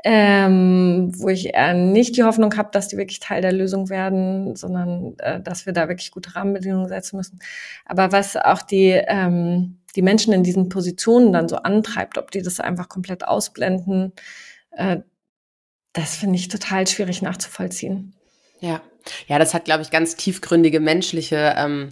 ähm, 0.03 1.11
wo 1.17 1.27
ich 1.29 1.53
eher 1.53 1.73
nicht 1.73 2.15
die 2.15 2.23
Hoffnung 2.23 2.55
habe, 2.55 2.69
dass 2.71 2.87
die 2.87 2.97
wirklich 2.97 3.19
Teil 3.19 3.41
der 3.41 3.51
Lösung 3.51 3.89
werden, 3.89 4.55
sondern 4.55 5.15
äh, 5.19 5.41
dass 5.41 5.65
wir 5.65 5.73
da 5.73 5.89
wirklich 5.89 6.11
gute 6.11 6.35
Rahmenbedingungen 6.35 6.87
setzen 6.87 7.17
müssen. 7.17 7.39
Aber 7.85 8.11
was 8.11 8.37
auch 8.37 8.61
die, 8.61 8.91
ähm, 8.91 9.78
die 9.95 10.01
Menschen 10.01 10.33
in 10.33 10.43
diesen 10.43 10.69
Positionen 10.69 11.33
dann 11.33 11.49
so 11.49 11.57
antreibt, 11.57 12.17
ob 12.17 12.31
die 12.31 12.41
das 12.41 12.59
einfach 12.59 12.89
komplett 12.89 13.27
ausblenden, 13.27 14.13
äh, 14.71 14.97
das 15.93 16.15
finde 16.15 16.35
ich 16.35 16.47
total 16.47 16.87
schwierig 16.87 17.21
nachzuvollziehen. 17.21 18.13
Ja, 18.59 18.81
ja, 19.27 19.39
das 19.39 19.53
hat, 19.53 19.65
glaube 19.65 19.81
ich, 19.81 19.91
ganz 19.91 20.15
tiefgründige 20.15 20.79
menschliche 20.79 21.55
ähm, 21.57 21.91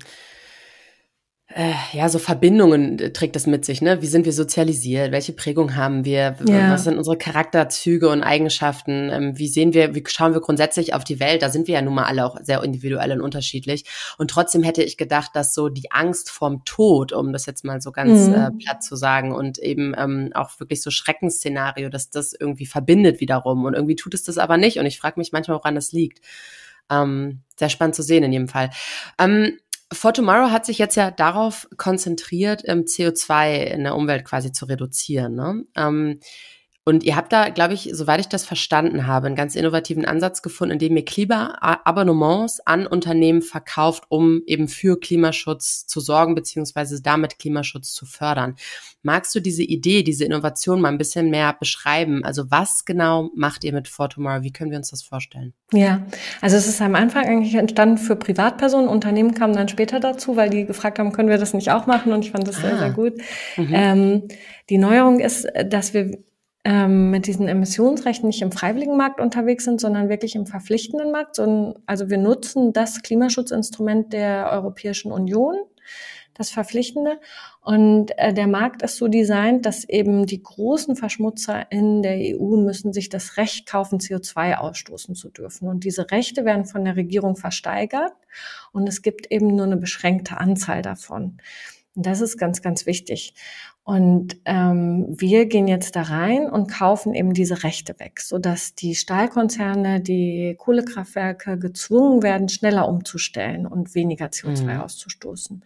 äh, 1.50 1.72
ja, 1.94 2.10
so 2.10 2.20
Verbindungen 2.20 3.00
äh, 3.00 3.14
trägt 3.14 3.38
das 3.38 3.48
mit 3.48 3.64
sich, 3.64 3.82
ne? 3.82 4.02
Wie 4.02 4.08
sind 4.08 4.26
wir 4.26 4.34
sozialisiert? 4.34 5.14
Welche 5.14 5.32
Prägung 5.32 5.78
haben 5.78 6.04
wir? 6.04 6.36
Ja. 6.46 6.74
Was 6.74 6.84
sind 6.84 6.98
unsere 6.98 7.18
Charakterzüge 7.18 8.10
und 8.10 8.22
Eigenschaften? 8.22 9.10
Ähm, 9.10 9.40
wie 9.40 9.48
sehen 9.48 9.74
wir, 9.74 9.96
wie 9.96 10.04
schauen 10.06 10.34
wir 10.34 10.42
grundsätzlich 10.42 10.94
auf 10.94 11.06
die 11.06 11.22
Welt? 11.22 11.42
Da 11.42 11.50
sind 11.50 11.68
wir 11.68 11.76
ja 11.76 11.82
nun 11.82 11.94
mal 11.94 12.04
alle 12.04 12.26
auch 12.26 12.38
sehr 12.42 12.62
individuell 12.64 13.14
und 13.14 13.22
unterschiedlich. 13.22 13.86
Und 14.18 14.30
trotzdem 14.30 14.62
hätte 14.62 14.84
ich 14.84 14.98
gedacht, 14.98 15.32
dass 15.36 15.54
so 15.54 15.70
die 15.70 15.90
Angst 15.90 16.32
vorm 16.32 16.66
Tod, 16.66 17.14
um 17.14 17.32
das 17.32 17.46
jetzt 17.46 17.64
mal 17.64 17.80
so 17.80 17.94
ganz 17.94 18.28
mhm. 18.28 18.34
äh, 18.34 18.52
platt 18.52 18.84
zu 18.84 18.98
sagen, 18.98 19.34
und 19.34 19.58
eben 19.58 19.96
ähm, 19.98 20.32
auch 20.34 20.60
wirklich 20.60 20.82
so 20.82 20.92
Schreckensszenario, 20.92 21.88
dass 21.88 22.10
das 22.10 22.34
irgendwie 22.34 22.66
verbindet 22.66 23.22
wiederum. 23.22 23.64
Und 23.64 23.74
irgendwie 23.74 23.96
tut 23.96 24.14
es 24.14 24.24
das 24.24 24.38
aber 24.38 24.58
nicht. 24.58 24.80
Und 24.80 24.86
ich 24.86 25.00
frage 25.00 25.18
mich 25.18 25.32
manchmal, 25.32 25.56
woran 25.58 25.76
das 25.76 25.94
liegt. 25.94 26.20
Ähm, 26.90 27.42
sehr 27.58 27.70
spannend 27.70 27.96
zu 27.96 28.04
sehen 28.04 28.24
in 28.24 28.34
jedem 28.34 28.48
Fall. 28.48 28.70
Ähm, 29.18 29.58
For 29.94 30.14
Tomorrow 30.14 30.52
hat 30.52 30.66
sich 30.66 30.80
jetzt 30.80 30.96
ja 30.96 31.12
darauf 31.12 31.68
konzentriert, 31.78 32.64
CO2 32.84 33.64
in 33.64 33.84
der 33.84 33.96
Umwelt 33.96 34.26
quasi 34.26 34.52
zu 34.52 34.66
reduzieren. 34.66 35.36
Ne? 35.36 35.64
Ähm, 35.76 36.20
und 36.88 37.04
ihr 37.04 37.18
habt 37.18 37.34
da, 37.34 37.50
glaube 37.50 37.74
ich, 37.74 37.90
soweit 37.92 38.22
ich 38.22 38.30
das 38.30 38.46
verstanden 38.46 39.08
habe, 39.08 39.28
einen 39.28 39.36
ganz 39.36 39.56
innovativen 39.56 40.06
Ansatz 40.06 40.42
gefunden, 40.42 40.72
in 40.72 40.80
dem 40.80 40.96
ihr 40.96 41.04
Klimaabonnements 41.04 42.62
an 42.66 42.88
Unternehmen 42.88 43.42
verkauft, 43.42 44.06
um 44.08 44.42
eben 44.46 44.70
für 44.70 44.98
Klimaschutz 44.98 45.86
zu 45.86 46.00
sorgen, 46.00 46.34
beziehungsweise 46.34 47.02
damit 47.02 47.40
Klimaschutz 47.40 47.92
zu 47.92 48.06
fördern. 48.06 48.56
Magst 49.04 49.36
du 49.36 49.42
diese 49.42 49.64
Idee, 49.64 50.02
diese 50.02 50.24
Innovation 50.24 50.80
mal 50.80 50.88
ein 50.88 50.98
bisschen 50.98 51.30
mehr 51.30 51.54
beschreiben? 51.60 52.24
Also 52.24 52.52
was 52.52 52.86
genau 52.86 53.32
macht 53.36 53.66
ihr 53.66 53.74
mit 53.74 53.90
For 53.90 54.08
Tomorrow? 54.08 54.44
Wie 54.44 54.54
können 54.54 54.72
wir 54.72 54.78
uns 54.78 54.92
das 54.92 55.04
vorstellen? 55.04 55.54
Ja, 55.74 56.06
also 56.40 56.56
es 56.56 56.68
ist 56.68 56.82
am 56.82 56.96
Anfang 56.96 57.26
eigentlich 57.26 57.56
entstanden 57.56 57.98
für 57.98 58.16
Privatpersonen. 58.16 58.88
Unternehmen 58.88 59.34
kamen 59.34 59.54
dann 59.54 59.68
später 59.68 60.00
dazu, 60.00 60.38
weil 60.38 60.50
die 60.50 60.66
gefragt 60.66 61.00
haben, 61.00 61.12
können 61.12 61.28
wir 61.28 61.38
das 61.38 61.54
nicht 61.54 61.70
auch 61.70 61.86
machen? 61.86 62.14
Und 62.14 62.24
ich 62.24 62.32
fand 62.32 62.48
das 62.48 62.60
ah. 62.60 62.62
sehr, 62.62 62.78
sehr 62.78 62.92
gut. 62.92 63.14
Mhm. 63.58 63.74
Ähm, 63.74 64.28
die 64.70 64.78
Neuerung 64.78 65.20
ist, 65.20 65.48
dass 65.66 65.94
wir 65.94 66.18
ähm, 66.68 67.12
mit 67.12 67.28
diesen 67.28 67.48
Emissionsrechten 67.48 68.28
nicht 68.28 68.42
im 68.42 68.52
freiwilligen 68.52 68.98
Markt 68.98 69.22
unterwegs 69.22 69.64
sind, 69.64 69.80
sondern 69.80 70.10
wirklich 70.10 70.36
im 70.36 70.46
verpflichtenden 70.46 71.14
Markt. 71.14 71.40
Also 71.86 72.10
wir 72.10 72.18
nutzen 72.18 72.74
das 72.74 73.02
Klimaschutzinstrument 73.04 74.12
der 74.12 74.50
Europäischen 74.52 75.14
Union, 75.14 75.56
das 76.34 76.50
Verpflichtende. 76.50 77.22
Und 77.62 78.12
äh, 78.18 78.34
der 78.34 78.48
Markt 78.48 78.82
ist 78.82 78.98
so 78.98 79.08
designt, 79.08 79.66
dass 79.66 79.88
eben 79.88 80.26
die 80.26 80.44
großen 80.44 80.98
Verschmutzer 80.98 81.72
in 81.72 82.02
der 82.04 82.18
EU 82.18 82.58
müssen 82.58 82.92
sich 82.92 83.08
das 83.08 83.38
Recht 83.38 83.66
kaufen, 83.66 84.00
CO2 84.00 84.56
ausstoßen 84.56 85.16
zu 85.16 85.30
dürfen. 85.30 85.70
Und 85.70 85.86
diese 85.86 86.12
Rechte 86.12 86.44
werden 86.44 86.66
von 86.66 86.84
der 86.84 86.98
Regierung 86.98 87.38
versteigert 87.38 88.14
und 88.74 88.90
es 88.90 89.02
gibt 89.02 89.32
eben 89.32 89.48
nur 89.48 89.68
eine 89.68 89.78
beschränkte 89.78 90.36
Anzahl 90.36 90.82
davon. 90.82 91.38
Und 91.96 92.06
das 92.06 92.20
ist 92.20 92.38
ganz, 92.38 92.62
ganz 92.62 92.86
wichtig. 92.86 93.34
Und 93.88 94.36
ähm, 94.44 95.06
wir 95.18 95.46
gehen 95.46 95.66
jetzt 95.70 95.96
da 95.96 96.02
rein 96.02 96.50
und 96.50 96.68
kaufen 96.68 97.14
eben 97.14 97.34
diese 97.34 97.64
Rechte 97.64 97.98
weg, 98.00 98.20
sodass 98.20 98.76
die 98.76 98.96
Stahlkonzerne, 98.96 100.02
die 100.02 100.56
Kohlekraftwerke 100.58 101.58
gezwungen 101.58 102.22
werden, 102.22 102.50
schneller 102.50 102.90
umzustellen 102.90 103.66
und 103.66 103.96
weniger 103.96 104.26
CO2 104.26 104.64
mhm. 104.64 104.82
auszustoßen. 104.82 105.64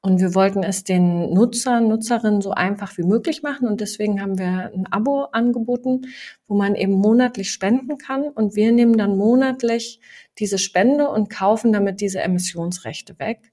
Und 0.00 0.20
wir 0.20 0.34
wollten 0.34 0.64
es 0.64 0.82
den 0.82 1.32
Nutzern, 1.32 1.86
Nutzerinnen 1.86 2.42
so 2.42 2.50
einfach 2.50 2.98
wie 2.98 3.04
möglich 3.04 3.44
machen. 3.44 3.68
Und 3.68 3.80
deswegen 3.80 4.20
haben 4.20 4.36
wir 4.36 4.72
ein 4.74 4.88
Abo 4.90 5.26
angeboten, 5.30 6.08
wo 6.48 6.56
man 6.56 6.74
eben 6.74 6.94
monatlich 6.94 7.52
spenden 7.52 7.96
kann. 7.96 8.24
Und 8.24 8.56
wir 8.56 8.72
nehmen 8.72 8.98
dann 8.98 9.16
monatlich 9.16 10.00
diese 10.40 10.58
Spende 10.58 11.08
und 11.08 11.30
kaufen 11.30 11.72
damit 11.72 12.00
diese 12.00 12.20
Emissionsrechte 12.20 13.20
weg. 13.20 13.52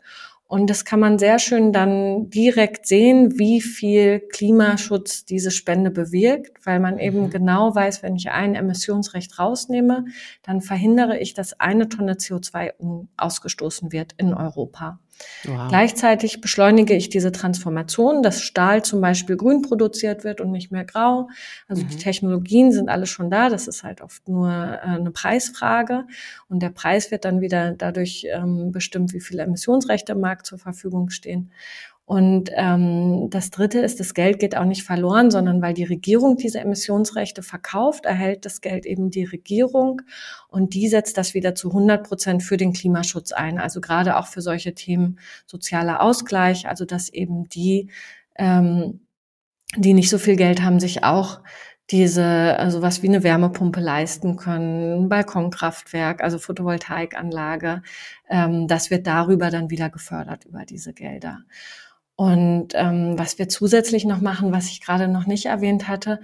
Und 0.49 0.67
das 0.71 0.83
kann 0.83 0.99
man 0.99 1.19
sehr 1.19 1.37
schön 1.37 1.71
dann 1.71 2.31
direkt 2.31 2.87
sehen, 2.87 3.37
wie 3.37 3.61
viel 3.61 4.19
Klimaschutz 4.19 5.23
diese 5.23 5.51
Spende 5.51 5.91
bewirkt, 5.91 6.65
weil 6.65 6.79
man 6.79 6.97
eben 6.97 7.25
mhm. 7.25 7.29
genau 7.29 7.75
weiß, 7.75 8.01
wenn 8.01 8.15
ich 8.15 8.31
ein 8.31 8.55
Emissionsrecht 8.55 9.37
rausnehme, 9.37 10.05
dann 10.41 10.61
verhindere 10.61 11.19
ich, 11.19 11.35
dass 11.35 11.59
eine 11.59 11.87
Tonne 11.87 12.13
CO2 12.13 12.71
ausgestoßen 13.15 13.91
wird 13.91 14.13
in 14.17 14.33
Europa. 14.33 14.99
Wow. 15.45 15.69
Gleichzeitig 15.69 16.41
beschleunige 16.41 16.93
ich 16.95 17.09
diese 17.09 17.31
Transformation, 17.31 18.23
dass 18.23 18.41
Stahl 18.41 18.83
zum 18.83 19.01
Beispiel 19.01 19.37
grün 19.37 19.61
produziert 19.61 20.23
wird 20.23 20.41
und 20.41 20.51
nicht 20.51 20.71
mehr 20.71 20.85
grau. 20.85 21.29
Also 21.67 21.83
mhm. 21.83 21.89
die 21.89 21.97
Technologien 21.97 22.71
sind 22.71 22.89
alle 22.89 23.05
schon 23.05 23.29
da. 23.29 23.49
Das 23.49 23.67
ist 23.67 23.83
halt 23.83 24.01
oft 24.01 24.27
nur 24.27 24.49
äh, 24.49 24.79
eine 24.81 25.11
Preisfrage. 25.11 26.05
Und 26.47 26.61
der 26.61 26.69
Preis 26.69 27.11
wird 27.11 27.25
dann 27.25 27.41
wieder 27.41 27.71
dadurch 27.73 28.25
ähm, 28.29 28.71
bestimmt, 28.71 29.13
wie 29.13 29.21
viele 29.21 29.43
Emissionsrechte 29.43 30.13
im 30.13 30.21
Markt 30.21 30.45
zur 30.45 30.59
Verfügung 30.59 31.09
stehen. 31.09 31.51
Und 32.09 32.49
ähm, 32.55 33.29
das 33.29 33.51
Dritte 33.51 33.77
ist, 33.81 33.99
das 33.99 34.15
Geld 34.15 34.39
geht 34.39 34.57
auch 34.57 34.65
nicht 34.65 34.81
verloren, 34.81 35.29
sondern 35.29 35.61
weil 35.61 35.75
die 35.75 35.83
Regierung 35.83 36.37
diese 36.37 36.59
Emissionsrechte 36.59 37.43
verkauft, 37.43 38.07
erhält 38.07 38.45
das 38.45 38.61
Geld 38.61 38.87
eben 38.87 39.11
die 39.11 39.25
Regierung 39.25 40.01
und 40.47 40.73
die 40.73 40.87
setzt 40.87 41.19
das 41.19 41.35
wieder 41.35 41.53
zu 41.53 41.67
100 41.67 42.07
Prozent 42.07 42.41
für 42.41 42.57
den 42.57 42.73
Klimaschutz 42.73 43.31
ein. 43.31 43.59
Also 43.59 43.79
gerade 43.79 44.17
auch 44.17 44.25
für 44.25 44.41
solche 44.41 44.73
Themen 44.73 45.19
sozialer 45.45 46.01
Ausgleich, 46.01 46.67
also 46.67 46.83
dass 46.83 47.09
eben 47.09 47.47
die, 47.47 47.91
ähm, 48.39 49.01
die 49.77 49.93
nicht 49.93 50.09
so 50.09 50.17
viel 50.17 50.35
Geld 50.35 50.63
haben, 50.63 50.79
sich 50.79 51.03
auch 51.03 51.41
diese, 51.91 52.57
also 52.57 52.81
was 52.81 53.03
wie 53.03 53.07
eine 53.09 53.21
Wärmepumpe 53.21 53.81
leisten 53.81 54.35
können, 54.35 55.09
Balkonkraftwerk, 55.09 56.23
also 56.23 56.39
Photovoltaikanlage, 56.39 57.83
ähm, 58.29 58.67
das 58.67 58.89
wird 58.89 59.05
darüber 59.05 59.51
dann 59.51 59.69
wieder 59.69 59.91
gefördert 59.91 60.45
über 60.45 60.65
diese 60.65 60.93
Gelder. 60.93 61.43
Und 62.19 62.73
ähm, 62.73 63.17
was 63.17 63.39
wir 63.39 63.47
zusätzlich 63.47 64.03
noch 64.03 64.19
machen, 64.19 64.51
was 64.51 64.67
ich 64.67 64.81
gerade 64.81 65.07
noch 65.07 65.25
nicht 65.25 65.45
erwähnt 65.45 65.87
hatte, 65.87 66.19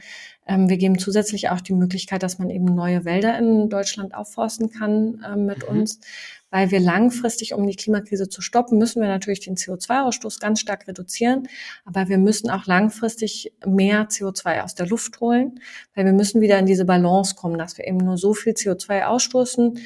ähm, 0.46 0.68
wir 0.68 0.76
geben 0.76 1.00
zusätzlich 1.00 1.48
auch 1.52 1.62
die 1.62 1.72
Möglichkeit, 1.72 2.22
dass 2.22 2.38
man 2.38 2.50
eben 2.50 2.66
neue 2.66 3.06
Wälder 3.06 3.40
in 3.40 3.70
Deutschland 3.70 4.14
aufforsten 4.14 4.70
kann 4.70 5.26
ähm, 5.26 5.46
mit 5.46 5.64
mhm. 5.64 5.80
uns, 5.80 6.02
weil 6.50 6.70
wir 6.70 6.82
langfristig, 6.82 7.54
um 7.54 7.66
die 7.66 7.78
Klimakrise 7.78 8.28
zu 8.28 8.42
stoppen, 8.42 8.78
müssen 8.78 9.02
wir 9.02 9.08
natürlich 9.08 9.40
den 9.40 9.56
CO2-Ausstoß 9.56 10.42
ganz 10.42 10.60
stark 10.60 10.86
reduzieren, 10.86 11.48
aber 11.86 12.10
wir 12.10 12.18
müssen 12.18 12.50
auch 12.50 12.66
langfristig 12.66 13.54
mehr 13.66 14.10
CO2 14.10 14.64
aus 14.64 14.76
der 14.76 14.88
Luft 14.88 15.22
holen, 15.22 15.62
weil 15.94 16.04
wir 16.04 16.12
müssen 16.12 16.42
wieder 16.42 16.60
in 16.60 16.66
diese 16.66 16.84
Balance 16.84 17.36
kommen, 17.36 17.58
dass 17.58 17.78
wir 17.78 17.88
eben 17.88 18.00
nur 18.00 18.18
so 18.18 18.34
viel 18.34 18.52
CO2 18.52 19.06
ausstoßen, 19.06 19.80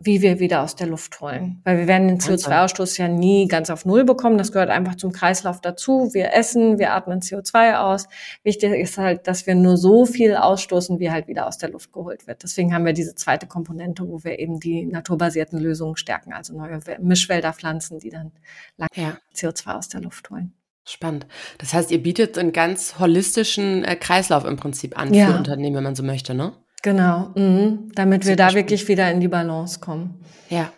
wie 0.00 0.22
wir 0.22 0.38
wieder 0.40 0.62
aus 0.62 0.76
der 0.76 0.86
Luft 0.86 1.20
holen. 1.20 1.60
Weil 1.64 1.78
wir 1.78 1.86
werden 1.86 2.08
den 2.08 2.18
CO2-Ausstoß 2.18 2.98
ja 2.98 3.08
nie 3.08 3.48
ganz 3.48 3.70
auf 3.70 3.84
Null 3.84 4.04
bekommen. 4.04 4.38
Das 4.38 4.52
gehört 4.52 4.70
einfach 4.70 4.96
zum 4.96 5.12
Kreislauf 5.12 5.60
dazu. 5.60 6.10
Wir 6.12 6.34
essen, 6.34 6.78
wir 6.78 6.92
atmen 6.92 7.20
CO2 7.20 7.78
aus. 7.78 8.08
Wichtig 8.42 8.72
ist 8.72 8.98
halt, 8.98 9.26
dass 9.26 9.46
wir 9.46 9.54
nur 9.54 9.76
so 9.76 10.04
viel 10.04 10.36
ausstoßen, 10.36 10.98
wie 10.98 11.10
halt 11.10 11.28
wieder 11.28 11.46
aus 11.46 11.58
der 11.58 11.70
Luft 11.70 11.92
geholt 11.92 12.26
wird. 12.26 12.42
Deswegen 12.42 12.74
haben 12.74 12.84
wir 12.84 12.92
diese 12.92 13.14
zweite 13.14 13.46
Komponente, 13.46 14.06
wo 14.08 14.24
wir 14.24 14.38
eben 14.38 14.60
die 14.60 14.84
naturbasierten 14.84 15.58
Lösungen 15.58 15.96
stärken, 15.96 16.32
also 16.32 16.54
neue 16.54 16.80
Mischwälder 17.00 17.52
pflanzen, 17.52 17.98
die 17.98 18.10
dann 18.10 18.32
lang 18.76 18.88
ja. 18.94 19.16
CO2 19.34 19.74
aus 19.74 19.88
der 19.88 20.00
Luft 20.00 20.28
holen. 20.30 20.52
Spannend. 20.86 21.26
Das 21.58 21.72
heißt, 21.72 21.90
ihr 21.90 22.02
bietet 22.02 22.36
einen 22.36 22.52
ganz 22.52 22.98
holistischen 22.98 23.84
äh, 23.84 23.96
Kreislauf 23.96 24.44
im 24.44 24.56
Prinzip 24.56 24.98
an 24.98 25.14
ja. 25.14 25.28
für 25.28 25.38
Unternehmen, 25.38 25.76
wenn 25.76 25.84
man 25.84 25.94
so 25.94 26.02
möchte, 26.02 26.34
ne? 26.34 26.52
Genau, 26.84 27.30
mhm. 27.34 27.90
damit 27.94 28.26
wir 28.26 28.36
da 28.36 28.50
spannend. 28.50 28.66
wirklich 28.66 28.88
wieder 28.88 29.10
in 29.10 29.18
die 29.18 29.28
Balance 29.28 29.80
kommen. 29.80 30.22
Ja. 30.50 30.70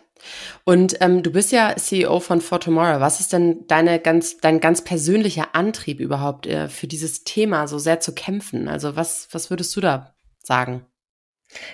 Und 0.63 0.95
ähm, 1.01 1.21
du 1.21 1.33
bist 1.33 1.51
ja 1.51 1.75
CEO 1.75 2.21
von 2.21 2.39
For 2.39 2.61
Tomorrow. 2.61 3.01
Was 3.01 3.19
ist 3.19 3.33
denn 3.33 3.67
deine 3.67 3.99
ganz, 3.99 4.37
dein 4.37 4.61
ganz 4.61 4.85
persönlicher 4.85 5.53
Antrieb 5.53 5.99
überhaupt 5.99 6.47
äh, 6.47 6.69
für 6.69 6.87
dieses 6.87 7.25
Thema 7.25 7.67
so 7.67 7.77
sehr 7.77 7.99
zu 7.99 8.13
kämpfen? 8.13 8.69
Also 8.69 8.95
was, 8.95 9.27
was 9.33 9.49
würdest 9.49 9.75
du 9.75 9.81
da 9.81 10.15
sagen? 10.41 10.85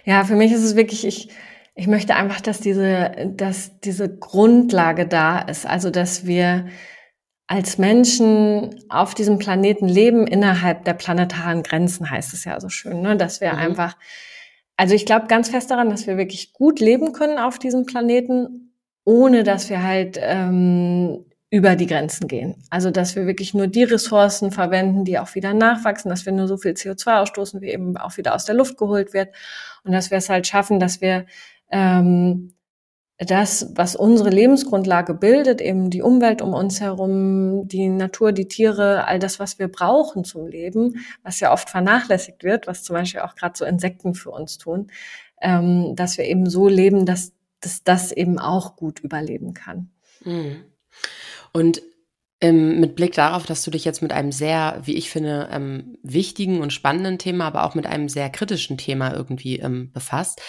Ja, 0.03 0.23
für 0.23 0.35
mich 0.35 0.51
ist 0.51 0.63
es 0.63 0.75
wirklich, 0.75 1.05
ich, 1.05 1.29
ich 1.75 1.85
möchte 1.85 2.15
einfach, 2.15 2.41
dass 2.41 2.59
diese, 2.59 3.11
dass 3.35 3.79
diese 3.81 4.17
Grundlage 4.17 5.07
da 5.07 5.37
ist. 5.41 5.67
Also, 5.67 5.91
dass 5.91 6.25
wir 6.25 6.65
als 7.53 7.77
Menschen 7.77 8.83
auf 8.89 9.13
diesem 9.13 9.37
Planeten 9.37 9.87
leben 9.87 10.25
innerhalb 10.25 10.85
der 10.85 10.95
planetaren 10.95 11.61
Grenzen, 11.61 12.09
heißt 12.09 12.33
es 12.33 12.45
ja 12.45 12.59
so 12.59 12.67
schön, 12.67 13.03
ne? 13.03 13.15
dass 13.15 13.41
wir 13.41 13.53
mhm. 13.53 13.59
einfach, 13.59 13.95
also 14.75 14.95
ich 14.95 15.05
glaube 15.05 15.27
ganz 15.27 15.49
fest 15.49 15.69
daran, 15.69 15.91
dass 15.91 16.07
wir 16.07 16.17
wirklich 16.17 16.53
gut 16.53 16.79
leben 16.79 17.13
können 17.13 17.37
auf 17.37 17.59
diesem 17.59 17.85
Planeten, 17.85 18.73
ohne 19.05 19.43
dass 19.43 19.69
wir 19.69 19.83
halt 19.83 20.17
ähm, 20.19 21.25
über 21.51 21.75
die 21.75 21.85
Grenzen 21.85 22.27
gehen. 22.27 22.55
Also 22.71 22.89
dass 22.89 23.15
wir 23.15 23.27
wirklich 23.27 23.53
nur 23.53 23.67
die 23.67 23.83
Ressourcen 23.83 24.51
verwenden, 24.51 25.05
die 25.05 25.19
auch 25.19 25.35
wieder 25.35 25.53
nachwachsen, 25.53 26.09
dass 26.09 26.25
wir 26.25 26.33
nur 26.33 26.47
so 26.47 26.57
viel 26.57 26.71
CO2 26.71 27.21
ausstoßen, 27.21 27.61
wie 27.61 27.69
eben 27.69 27.97
auch 27.97 28.17
wieder 28.17 28.33
aus 28.33 28.45
der 28.45 28.55
Luft 28.55 28.79
geholt 28.79 29.13
wird 29.13 29.29
und 29.83 29.91
dass 29.91 30.09
wir 30.09 30.17
es 30.17 30.27
halt 30.27 30.47
schaffen, 30.47 30.79
dass 30.79 31.01
wir 31.01 31.27
ähm, 31.69 32.52
das, 33.25 33.71
was 33.75 33.95
unsere 33.95 34.29
Lebensgrundlage 34.29 35.13
bildet, 35.13 35.61
eben 35.61 35.89
die 35.89 36.01
Umwelt 36.01 36.41
um 36.41 36.53
uns 36.53 36.81
herum, 36.81 37.67
die 37.67 37.89
Natur, 37.89 38.31
die 38.31 38.47
Tiere, 38.47 39.05
all 39.05 39.19
das, 39.19 39.39
was 39.39 39.59
wir 39.59 39.67
brauchen 39.67 40.23
zum 40.23 40.47
Leben, 40.47 41.05
was 41.23 41.39
ja 41.39 41.51
oft 41.51 41.69
vernachlässigt 41.69 42.43
wird, 42.43 42.67
was 42.67 42.83
zum 42.83 42.95
Beispiel 42.95 43.21
auch 43.21 43.35
gerade 43.35 43.57
so 43.57 43.65
Insekten 43.65 44.13
für 44.15 44.31
uns 44.31 44.57
tun, 44.57 44.91
ähm, 45.41 45.95
dass 45.95 46.17
wir 46.17 46.25
eben 46.25 46.49
so 46.49 46.67
leben, 46.67 47.05
dass, 47.05 47.33
dass 47.59 47.83
das 47.83 48.11
eben 48.11 48.39
auch 48.39 48.75
gut 48.75 48.99
überleben 48.99 49.53
kann. 49.53 49.91
Mhm. 50.23 50.63
Und 51.51 51.81
ähm, 52.41 52.79
mit 52.79 52.95
Blick 52.95 53.13
darauf, 53.13 53.45
dass 53.45 53.63
du 53.63 53.71
dich 53.71 53.85
jetzt 53.85 54.01
mit 54.01 54.11
einem 54.11 54.33
sehr, 54.33 54.81
wie 54.83 54.95
ich 54.95 55.09
finde, 55.09 55.47
ähm, 55.51 55.97
wichtigen 56.03 56.61
und 56.61 56.73
spannenden 56.73 57.17
Thema, 57.17 57.45
aber 57.45 57.63
auch 57.63 57.73
mit 57.73 57.85
einem 57.85 58.09
sehr 58.09 58.29
kritischen 58.29 58.77
Thema 58.77 59.13
irgendwie 59.13 59.59
ähm, 59.59 59.91
befasst, 59.93 60.41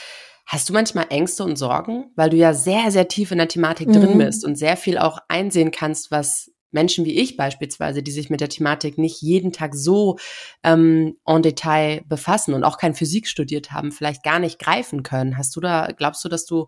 Hast 0.46 0.68
du 0.68 0.72
manchmal 0.72 1.06
Ängste 1.08 1.44
und 1.44 1.56
Sorgen, 1.56 2.12
weil 2.16 2.30
du 2.30 2.36
ja 2.36 2.52
sehr, 2.52 2.90
sehr 2.90 3.08
tief 3.08 3.30
in 3.30 3.38
der 3.38 3.48
Thematik 3.48 3.88
mhm. 3.88 3.92
drin 3.92 4.18
bist 4.18 4.44
und 4.44 4.56
sehr 4.56 4.76
viel 4.76 4.98
auch 4.98 5.18
einsehen 5.28 5.70
kannst, 5.70 6.10
was 6.10 6.50
Menschen 6.74 7.04
wie 7.04 7.18
ich 7.18 7.36
beispielsweise, 7.36 8.02
die 8.02 8.10
sich 8.10 8.28
mit 8.30 8.40
der 8.40 8.48
Thematik 8.48 8.98
nicht 8.98 9.22
jeden 9.22 9.52
Tag 9.52 9.74
so 9.74 10.18
ähm, 10.64 11.16
en 11.24 11.42
Detail 11.42 12.02
befassen 12.06 12.52
und 12.52 12.64
auch 12.64 12.78
kein 12.78 12.94
Physik 12.94 13.28
studiert 13.28 13.72
haben, 13.72 13.92
vielleicht 13.92 14.22
gar 14.22 14.40
nicht 14.40 14.58
greifen 14.58 15.02
können. 15.02 15.38
Hast 15.38 15.54
du 15.56 15.60
da, 15.60 15.88
glaubst 15.96 16.24
du, 16.24 16.28
dass 16.28 16.44
du 16.44 16.66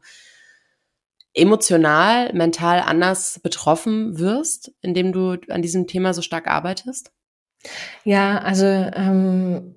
emotional, 1.34 2.32
mental 2.32 2.80
anders 2.80 3.40
betroffen 3.42 4.18
wirst, 4.18 4.72
indem 4.80 5.12
du 5.12 5.36
an 5.50 5.60
diesem 5.60 5.86
Thema 5.86 6.14
so 6.14 6.22
stark 6.22 6.46
arbeitest? 6.46 7.12
Ja, 8.04 8.38
also 8.38 8.64
ähm, 8.64 9.75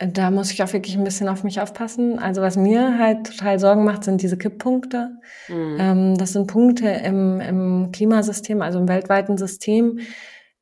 da 0.00 0.30
muss 0.30 0.50
ich 0.50 0.62
auch 0.62 0.72
wirklich 0.72 0.96
ein 0.96 1.04
bisschen 1.04 1.28
auf 1.28 1.44
mich 1.44 1.60
aufpassen. 1.60 2.18
Also 2.18 2.40
was 2.40 2.56
mir 2.56 2.98
halt 2.98 3.26
total 3.26 3.58
Sorgen 3.58 3.84
macht, 3.84 4.04
sind 4.04 4.22
diese 4.22 4.38
Kipppunkte. 4.38 5.18
Mhm. 5.48 5.76
Ähm, 5.78 6.18
das 6.18 6.32
sind 6.32 6.46
Punkte 6.46 6.88
im, 6.88 7.40
im 7.40 7.92
Klimasystem, 7.92 8.62
also 8.62 8.78
im 8.78 8.88
weltweiten 8.88 9.36
System, 9.36 10.00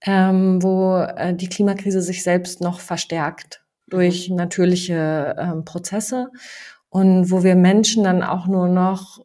ähm, 0.02 0.62
wo 0.62 0.96
äh, 0.96 1.34
die 1.34 1.48
Klimakrise 1.48 2.02
sich 2.02 2.24
selbst 2.24 2.60
noch 2.60 2.80
verstärkt 2.80 3.64
durch 3.86 4.28
mhm. 4.28 4.36
natürliche 4.36 5.36
ähm, 5.38 5.64
Prozesse 5.64 6.30
und 6.90 7.30
wo 7.30 7.44
wir 7.44 7.54
Menschen 7.54 8.02
dann 8.02 8.24
auch 8.24 8.48
nur 8.48 8.68
noch 8.68 9.20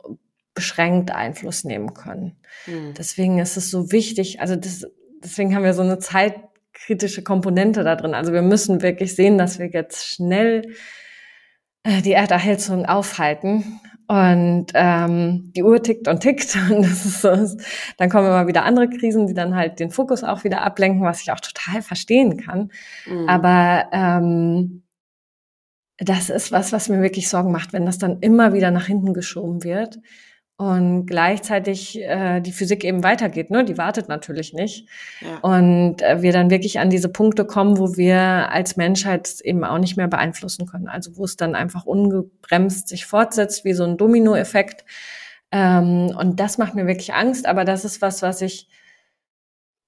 beschränkt 0.54 1.10
Einfluss 1.10 1.64
nehmen 1.64 1.96
können. 1.96 2.38
Mhm. 2.68 2.94
Deswegen 2.96 3.40
ist 3.40 3.58
es 3.58 3.72
so 3.72 3.92
wichtig, 3.92 4.42
also 4.42 4.56
das, 4.56 4.86
deswegen 5.24 5.56
haben 5.56 5.64
wir 5.64 5.74
so 5.74 5.82
eine 5.82 5.98
Zeit 5.98 6.36
kritische 6.74 7.24
Komponente 7.24 7.84
da 7.84 7.96
drin. 7.96 8.14
Also 8.14 8.34
wir 8.34 8.42
müssen 8.42 8.82
wirklich 8.82 9.16
sehen, 9.16 9.38
dass 9.38 9.60
wir 9.60 9.68
jetzt 9.68 10.08
schnell 10.08 10.74
äh, 11.84 12.02
die 12.02 12.14
Erderhitzung 12.14 12.86
aufhalten. 12.86 13.80
Und 14.06 14.68
ähm, 14.74 15.54
die 15.56 15.64
Uhr 15.64 15.82
tickt 15.82 16.08
und 16.08 16.20
tickt. 16.20 16.58
Und 16.70 16.84
das 16.84 17.06
ist 17.06 17.22
so, 17.22 17.30
dann 17.98 18.10
kommen 18.10 18.28
immer 18.28 18.48
wieder 18.48 18.66
andere 18.66 18.90
Krisen, 18.90 19.28
die 19.28 19.34
dann 19.34 19.56
halt 19.56 19.80
den 19.80 19.92
Fokus 19.92 20.24
auch 20.24 20.44
wieder 20.44 20.62
ablenken, 20.62 21.04
was 21.04 21.22
ich 21.22 21.32
auch 21.32 21.40
total 21.40 21.82
verstehen 21.82 22.38
kann. 22.38 22.70
Mhm. 23.06 23.30
Aber 23.30 23.88
ähm, 23.94 24.84
das 25.98 26.30
ist 26.30 26.52
was, 26.52 26.74
was 26.74 26.90
mir 26.90 27.02
wirklich 27.02 27.30
Sorgen 27.30 27.52
macht, 27.52 27.72
wenn 27.72 27.86
das 27.86 27.98
dann 27.98 28.20
immer 28.20 28.54
wieder 28.54 28.72
nach 28.72 28.88
hinten 28.88 29.14
geschoben 29.14 29.64
wird 29.64 30.00
und 30.64 31.08
gleichzeitig 31.08 32.00
äh, 32.02 32.40
die 32.40 32.54
Physik 32.54 32.86
eben 32.86 33.04
weitergeht, 33.04 33.50
ne? 33.50 33.66
Die 33.66 33.78
wartet 33.78 34.08
natürlich 34.08 34.54
nicht. 34.54 34.88
Ja. 35.20 35.40
Und 35.40 36.02
äh, 36.02 36.22
wir 36.22 36.32
dann 36.32 36.50
wirklich 36.50 36.80
an 36.80 36.90
diese 36.90 37.10
Punkte 37.10 37.44
kommen, 37.44 37.78
wo 37.78 37.98
wir 37.98 38.18
als 38.50 38.78
Menschheit 38.78 39.42
eben 39.42 39.66
auch 39.66 39.78
nicht 39.78 39.98
mehr 39.98 40.08
beeinflussen 40.08 40.66
können. 40.66 40.88
Also 40.88 41.18
wo 41.18 41.26
es 41.26 41.36
dann 41.36 41.56
einfach 41.56 41.86
ungebremst 41.86 42.88
sich 42.88 43.06
fortsetzt, 43.06 43.66
wie 43.66 43.74
so 43.74 43.84
ein 43.84 43.98
Dominoeffekt. 43.98 44.86
Ähm, 45.52 46.16
und 46.18 46.40
das 46.40 46.58
macht 46.58 46.76
mir 46.76 46.88
wirklich 46.88 47.14
Angst, 47.14 47.46
aber 47.46 47.66
das 47.66 47.84
ist 47.84 48.02
was, 48.02 48.22
was 48.22 48.42
ich 48.42 48.70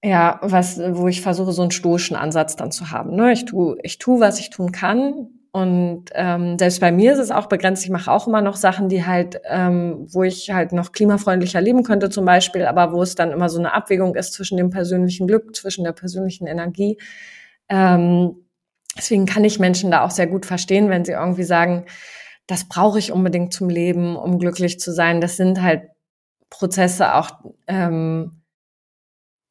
ja, 0.03 0.39
was, 0.43 0.77
wo 0.77 1.07
ich 1.07 1.21
versuche, 1.21 1.51
so 1.51 1.61
einen 1.61 1.71
stoischen 1.71 2.15
Ansatz 2.15 2.55
dann 2.55 2.71
zu 2.71 2.91
haben. 2.91 3.15
Ne? 3.15 3.31
Ich 3.31 3.45
tu, 3.45 3.75
ich 3.81 3.97
tu, 3.97 4.19
was 4.19 4.39
ich 4.39 4.49
tun 4.51 4.71
kann. 4.71 5.29
Und 5.55 6.07
ähm, 6.15 6.59
selbst 6.59 6.81
bei 6.81 6.91
mir 6.91 7.13
ist 7.13 7.19
es 7.19 7.31
auch 7.31 7.45
begrenzt. 7.45 7.85
Ich 7.85 7.89
mache 7.89 8.11
auch 8.11 8.27
immer 8.27 8.41
noch 8.41 8.57
Sachen, 8.57 8.89
die 8.89 9.05
halt, 9.05 9.39
ähm, 9.45 10.05
wo 10.09 10.23
ich 10.23 10.51
halt 10.51 10.73
noch 10.73 10.91
klimafreundlicher 10.91 11.61
leben 11.61 11.83
könnte 11.83 12.09
zum 12.09 12.25
Beispiel, 12.25 12.65
aber 12.65 12.91
wo 12.91 13.01
es 13.01 13.15
dann 13.15 13.31
immer 13.31 13.47
so 13.47 13.57
eine 13.57 13.71
Abwägung 13.71 14.15
ist 14.15 14.33
zwischen 14.33 14.57
dem 14.57 14.69
persönlichen 14.69 15.27
Glück, 15.27 15.55
zwischen 15.55 15.85
der 15.85 15.93
persönlichen 15.93 16.45
Energie. 16.45 16.97
Ähm, 17.69 18.35
deswegen 18.97 19.25
kann 19.25 19.45
ich 19.45 19.57
Menschen 19.57 19.91
da 19.91 20.03
auch 20.03 20.11
sehr 20.11 20.27
gut 20.27 20.45
verstehen, 20.45 20.89
wenn 20.89 21.05
sie 21.05 21.13
irgendwie 21.13 21.45
sagen, 21.45 21.85
das 22.47 22.67
brauche 22.67 22.99
ich 22.99 23.13
unbedingt 23.13 23.53
zum 23.53 23.69
Leben, 23.69 24.17
um 24.17 24.39
glücklich 24.39 24.77
zu 24.81 24.91
sein. 24.91 25.21
Das 25.21 25.37
sind 25.37 25.61
halt 25.61 25.83
Prozesse 26.49 27.15
auch, 27.15 27.31
ähm, 27.67 28.41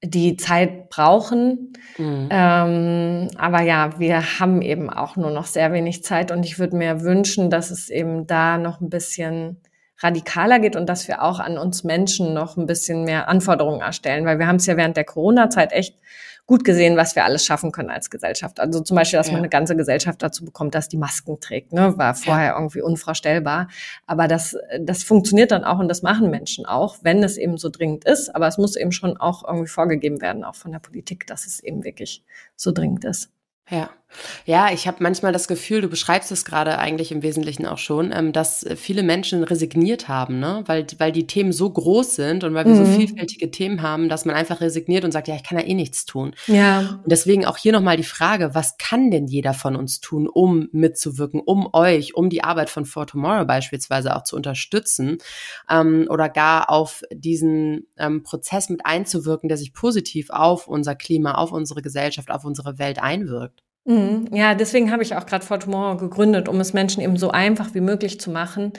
die 0.04 0.37
Zeit 0.37 0.90
brauchen. 0.90 1.73
Mhm. 1.99 2.28
Ähm, 2.30 3.28
aber 3.37 3.62
ja, 3.62 3.99
wir 3.99 4.38
haben 4.40 4.62
eben 4.62 4.90
auch 4.90 5.16
nur 5.16 5.30
noch 5.30 5.46
sehr 5.46 5.73
wenig 5.73 6.04
Zeit 6.04 6.30
und 6.30 6.44
ich 6.44 6.58
würde 6.58 6.76
mir 6.76 7.02
wünschen, 7.02 7.50
dass 7.50 7.70
es 7.70 7.90
eben 7.90 8.26
da 8.26 8.58
noch 8.58 8.80
ein 8.80 8.90
bisschen 8.90 9.61
radikaler 9.99 10.58
geht 10.58 10.76
und 10.76 10.88
dass 10.88 11.08
wir 11.08 11.23
auch 11.23 11.38
an 11.38 11.56
uns 11.56 11.84
Menschen 11.84 12.34
noch 12.34 12.56
ein 12.56 12.66
bisschen 12.66 13.04
mehr 13.04 13.28
Anforderungen 13.28 13.80
erstellen, 13.80 14.26
weil 14.26 14.38
wir 14.38 14.46
haben 14.46 14.56
es 14.56 14.66
ja 14.66 14.76
während 14.76 14.96
der 14.96 15.04
Corona-Zeit 15.04 15.73
echt 15.73 15.96
gut 16.47 16.65
gesehen, 16.65 16.97
was 16.97 17.17
wir 17.17 17.25
alles 17.25 17.45
schaffen 17.45 17.73
können 17.73 17.91
als 17.91 18.11
Gesellschaft. 18.11 18.61
Also 18.61 18.81
zum 18.81 18.97
Beispiel, 18.97 19.19
dass 19.19 19.29
ja. 19.29 19.33
man 19.33 19.41
eine 19.41 19.49
ganze 19.49 19.77
Gesellschaft 19.77 20.23
dazu 20.23 20.45
bekommt, 20.45 20.75
dass 20.75 20.89
die 20.89 20.99
Masken 20.99 21.41
trägt, 21.41 21.73
ne? 21.73 21.97
war 21.97 22.15
vorher 22.15 22.55
irgendwie 22.55 22.83
unvorstellbar. 22.83 23.69
Aber 24.07 24.29
das, 24.29 24.57
das 24.81 25.05
funktioniert 25.05 25.53
dann 25.53 25.65
auch 25.65 25.79
und 25.79 25.89
das 25.89 26.03
machen 26.03 26.31
Menschen 26.31 26.67
auch, 26.67 26.97
wenn 27.03 27.23
es 27.23 27.39
eben 27.39 27.57
so 27.57 27.71
dringend 27.71 28.05
ist. 28.05 28.35
Aber 28.35 28.47
es 28.47 28.59
muss 28.59 28.77
eben 28.77 28.93
schon 28.93 29.17
auch 29.17 29.47
irgendwie 29.47 29.69
vorgegeben 29.69 30.21
werden, 30.21 30.45
auch 30.45 30.57
von 30.57 30.73
der 30.73 30.81
Politik, 30.81 31.27
dass 31.27 31.47
es 31.47 31.61
eben 31.61 31.85
wirklich 31.85 32.23
so 32.57 32.73
dringend 32.73 33.05
ist. 33.05 33.31
Ja. 33.71 33.89
Ja, 34.47 34.73
ich 34.73 34.87
habe 34.87 34.99
manchmal 35.00 35.33
das 35.33 35.49
Gefühl, 35.49 35.80
du 35.80 35.88
beschreibst 35.88 36.30
es 36.33 36.44
gerade 36.44 36.78
eigentlich 36.78 37.12
im 37.12 37.23
Wesentlichen 37.23 37.66
auch 37.66 37.78
schon, 37.78 38.12
ähm, 38.12 38.33
dass 38.33 38.66
viele 38.76 39.02
Menschen 39.02 39.44
resigniert 39.44 40.09
haben, 40.09 40.38
ne? 40.38 40.62
weil, 40.66 40.87
weil 40.99 41.12
die 41.12 41.26
Themen 41.26 41.52
so 41.52 41.71
groß 41.71 42.14
sind 42.16 42.44
und 42.44 42.54
weil 42.54 42.64
wir 42.64 42.75
mhm. 42.75 42.87
so 42.87 42.92
vielfältige 42.92 43.50
Themen 43.50 43.83
haben, 43.83 44.09
dass 44.09 44.25
man 44.25 44.37
einfach 44.37 44.61
resigniert 44.61 45.04
und 45.04 45.12
sagt, 45.12 45.28
ja, 45.28 45.35
ich 45.35 45.42
kann 45.42 45.59
ja 45.59 45.64
eh 45.64 45.75
nichts 45.75 46.06
tun. 46.06 46.35
Ja. 46.47 47.00
Und 47.02 47.11
deswegen 47.11 47.44
auch 47.47 47.56
hier 47.56 47.73
nochmal 47.73 47.97
die 47.97 48.04
Frage, 48.04 48.54
was 48.54 48.76
kann 48.78 49.11
denn 49.11 49.26
jeder 49.26 49.54
von 49.54 49.76
uns 49.76 50.00
tun, 50.00 50.28
um 50.28 50.68
mitzuwirken, 50.73 51.40
um 51.40 51.68
euch, 51.73 52.14
um 52.14 52.30
die 52.30 52.44
Arbeit 52.44 52.71
von 52.71 52.85
For 52.85 53.06
Tomorrow 53.06 53.44
beispielsweise 53.44 54.14
auch 54.14 54.25
zu 54.25 54.37
unterstützen 54.37 55.18
ähm, 55.71 56.06
oder 56.09 56.28
gar 56.28 56.71
auf 56.71 57.02
diesen 57.12 57.87
ähm, 57.97 58.23
Prozess 58.23 58.68
mit 58.68 58.87
einzuwirken, 58.87 59.49
der 59.49 59.59
sich 59.59 59.73
positiv 59.73 60.30
auf 60.30 60.69
unser 60.69 60.95
Klima, 60.95 61.34
auf 61.34 61.52
unsere 61.52 61.82
Gesellschaft, 61.82 62.30
auf 62.30 62.45
unsere 62.45 62.78
Welt 62.78 63.02
einwirkt? 63.02 63.64
Mhm. 63.84 64.28
Ja, 64.32 64.54
deswegen 64.54 64.90
habe 64.90 65.02
ich 65.02 65.14
auch 65.14 65.26
gerade 65.26 65.44
For 65.44 65.60
Tomorrow 65.60 65.97
gegründet, 65.97 66.49
um 66.49 66.60
es 66.60 66.73
Menschen 66.73 67.02
eben 67.02 67.16
so 67.16 67.30
einfach 67.30 67.75
wie 67.75 67.80
möglich 67.80 68.18
zu 68.18 68.30
machen, 68.30 68.73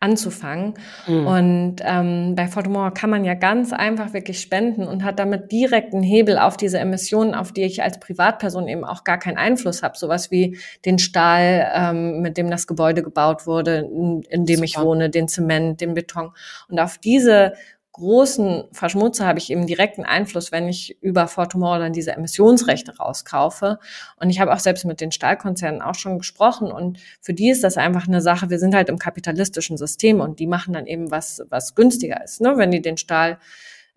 anzufangen. 0.00 0.74
Mhm. 1.06 1.26
Und 1.26 1.76
ähm, 1.80 2.34
bei 2.34 2.48
For 2.48 2.62
Tomorrow 2.62 2.90
kann 2.92 3.10
man 3.10 3.24
ja 3.24 3.34
ganz 3.34 3.72
einfach 3.72 4.12
wirklich 4.12 4.40
spenden 4.40 4.86
und 4.86 5.04
hat 5.04 5.18
damit 5.18 5.52
direkt 5.52 5.94
einen 5.94 6.02
Hebel 6.02 6.38
auf 6.38 6.56
diese 6.56 6.78
Emissionen, 6.78 7.34
auf 7.34 7.52
die 7.52 7.62
ich 7.62 7.82
als 7.82 7.98
Privatperson 8.00 8.68
eben 8.68 8.84
auch 8.84 9.04
gar 9.04 9.18
keinen 9.18 9.38
Einfluss 9.38 9.82
habe. 9.82 9.96
Sowas 9.96 10.30
wie 10.30 10.58
den 10.84 10.98
Stahl, 10.98 11.70
ähm, 11.74 12.20
mit 12.20 12.36
dem 12.36 12.50
das 12.50 12.66
Gebäude 12.66 13.02
gebaut 13.02 13.46
wurde, 13.46 13.78
in, 13.78 14.22
in 14.28 14.46
dem 14.46 14.56
Super. 14.56 14.64
ich 14.64 14.78
wohne, 14.78 15.10
den 15.10 15.28
Zement, 15.28 15.80
den 15.80 15.94
Beton. 15.94 16.30
Und 16.68 16.78
auf 16.78 16.98
diese 16.98 17.54
großen 17.96 18.64
Verschmutzer 18.72 19.26
habe 19.26 19.38
ich 19.38 19.50
eben 19.50 19.66
direkten 19.66 20.04
Einfluss, 20.04 20.52
wenn 20.52 20.68
ich 20.68 20.96
über 21.02 21.28
Fortumor 21.28 21.78
dann 21.78 21.92
diese 21.92 22.12
Emissionsrechte 22.12 22.96
rauskaufe. 22.98 23.78
Und 24.20 24.30
ich 24.30 24.38
habe 24.40 24.52
auch 24.52 24.58
selbst 24.58 24.84
mit 24.84 25.00
den 25.00 25.12
Stahlkonzernen 25.12 25.82
auch 25.82 25.94
schon 25.94 26.18
gesprochen 26.18 26.70
und 26.70 26.98
für 27.20 27.34
die 27.34 27.50
ist 27.50 27.64
das 27.64 27.76
einfach 27.76 28.06
eine 28.06 28.20
Sache. 28.20 28.50
Wir 28.50 28.58
sind 28.58 28.74
halt 28.74 28.88
im 28.88 28.98
kapitalistischen 28.98 29.76
System 29.76 30.20
und 30.20 30.38
die 30.38 30.46
machen 30.46 30.74
dann 30.74 30.86
eben 30.86 31.10
was, 31.10 31.42
was 31.48 31.74
günstiger 31.74 32.22
ist. 32.22 32.40
Ne? 32.40 32.54
Wenn 32.56 32.70
die 32.70 32.82
den 32.82 32.98
Stahl 32.98 33.38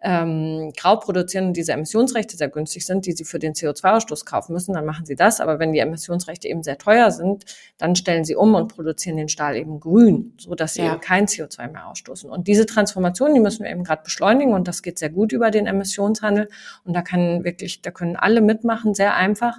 ähm, 0.01 0.71
grau 0.77 0.95
produzieren 0.95 1.47
und 1.47 1.57
diese 1.57 1.73
Emissionsrechte 1.73 2.37
sehr 2.37 2.47
günstig 2.47 2.85
sind, 2.85 3.05
die 3.05 3.11
sie 3.11 3.25
für 3.25 3.39
den 3.39 3.53
CO2-Ausstoß 3.53 4.25
kaufen 4.25 4.53
müssen, 4.53 4.73
dann 4.73 4.85
machen 4.85 5.05
sie 5.05 5.15
das. 5.15 5.41
Aber 5.41 5.59
wenn 5.59 5.73
die 5.73 5.79
Emissionsrechte 5.79 6.47
eben 6.47 6.63
sehr 6.63 6.77
teuer 6.77 7.11
sind, 7.11 7.45
dann 7.77 7.95
stellen 7.95 8.23
sie 8.23 8.35
um 8.35 8.55
und 8.55 8.73
produzieren 8.73 9.17
den 9.17 9.27
Stahl 9.27 9.57
eben 9.57 9.79
grün, 9.79 10.33
so 10.37 10.55
dass 10.55 10.75
sie 10.75 10.83
ja. 10.83 10.93
eben 10.93 11.01
kein 11.01 11.25
CO2 11.25 11.71
mehr 11.71 11.87
ausstoßen. 11.87 12.29
Und 12.29 12.47
diese 12.47 12.65
Transformation, 12.65 13.33
die 13.33 13.41
müssen 13.41 13.63
wir 13.63 13.71
eben 13.71 13.83
gerade 13.83 14.03
beschleunigen 14.03 14.53
und 14.53 14.67
das 14.67 14.81
geht 14.83 14.99
sehr 14.99 15.09
gut 15.09 15.33
über 15.33 15.51
den 15.51 15.67
Emissionshandel. 15.67 16.49
Und 16.85 16.93
da 16.93 17.01
kann 17.01 17.43
wirklich, 17.43 17.81
da 17.81 17.91
können 17.91 18.15
alle 18.15 18.41
mitmachen, 18.41 18.93
sehr 18.93 19.15
einfach. 19.15 19.57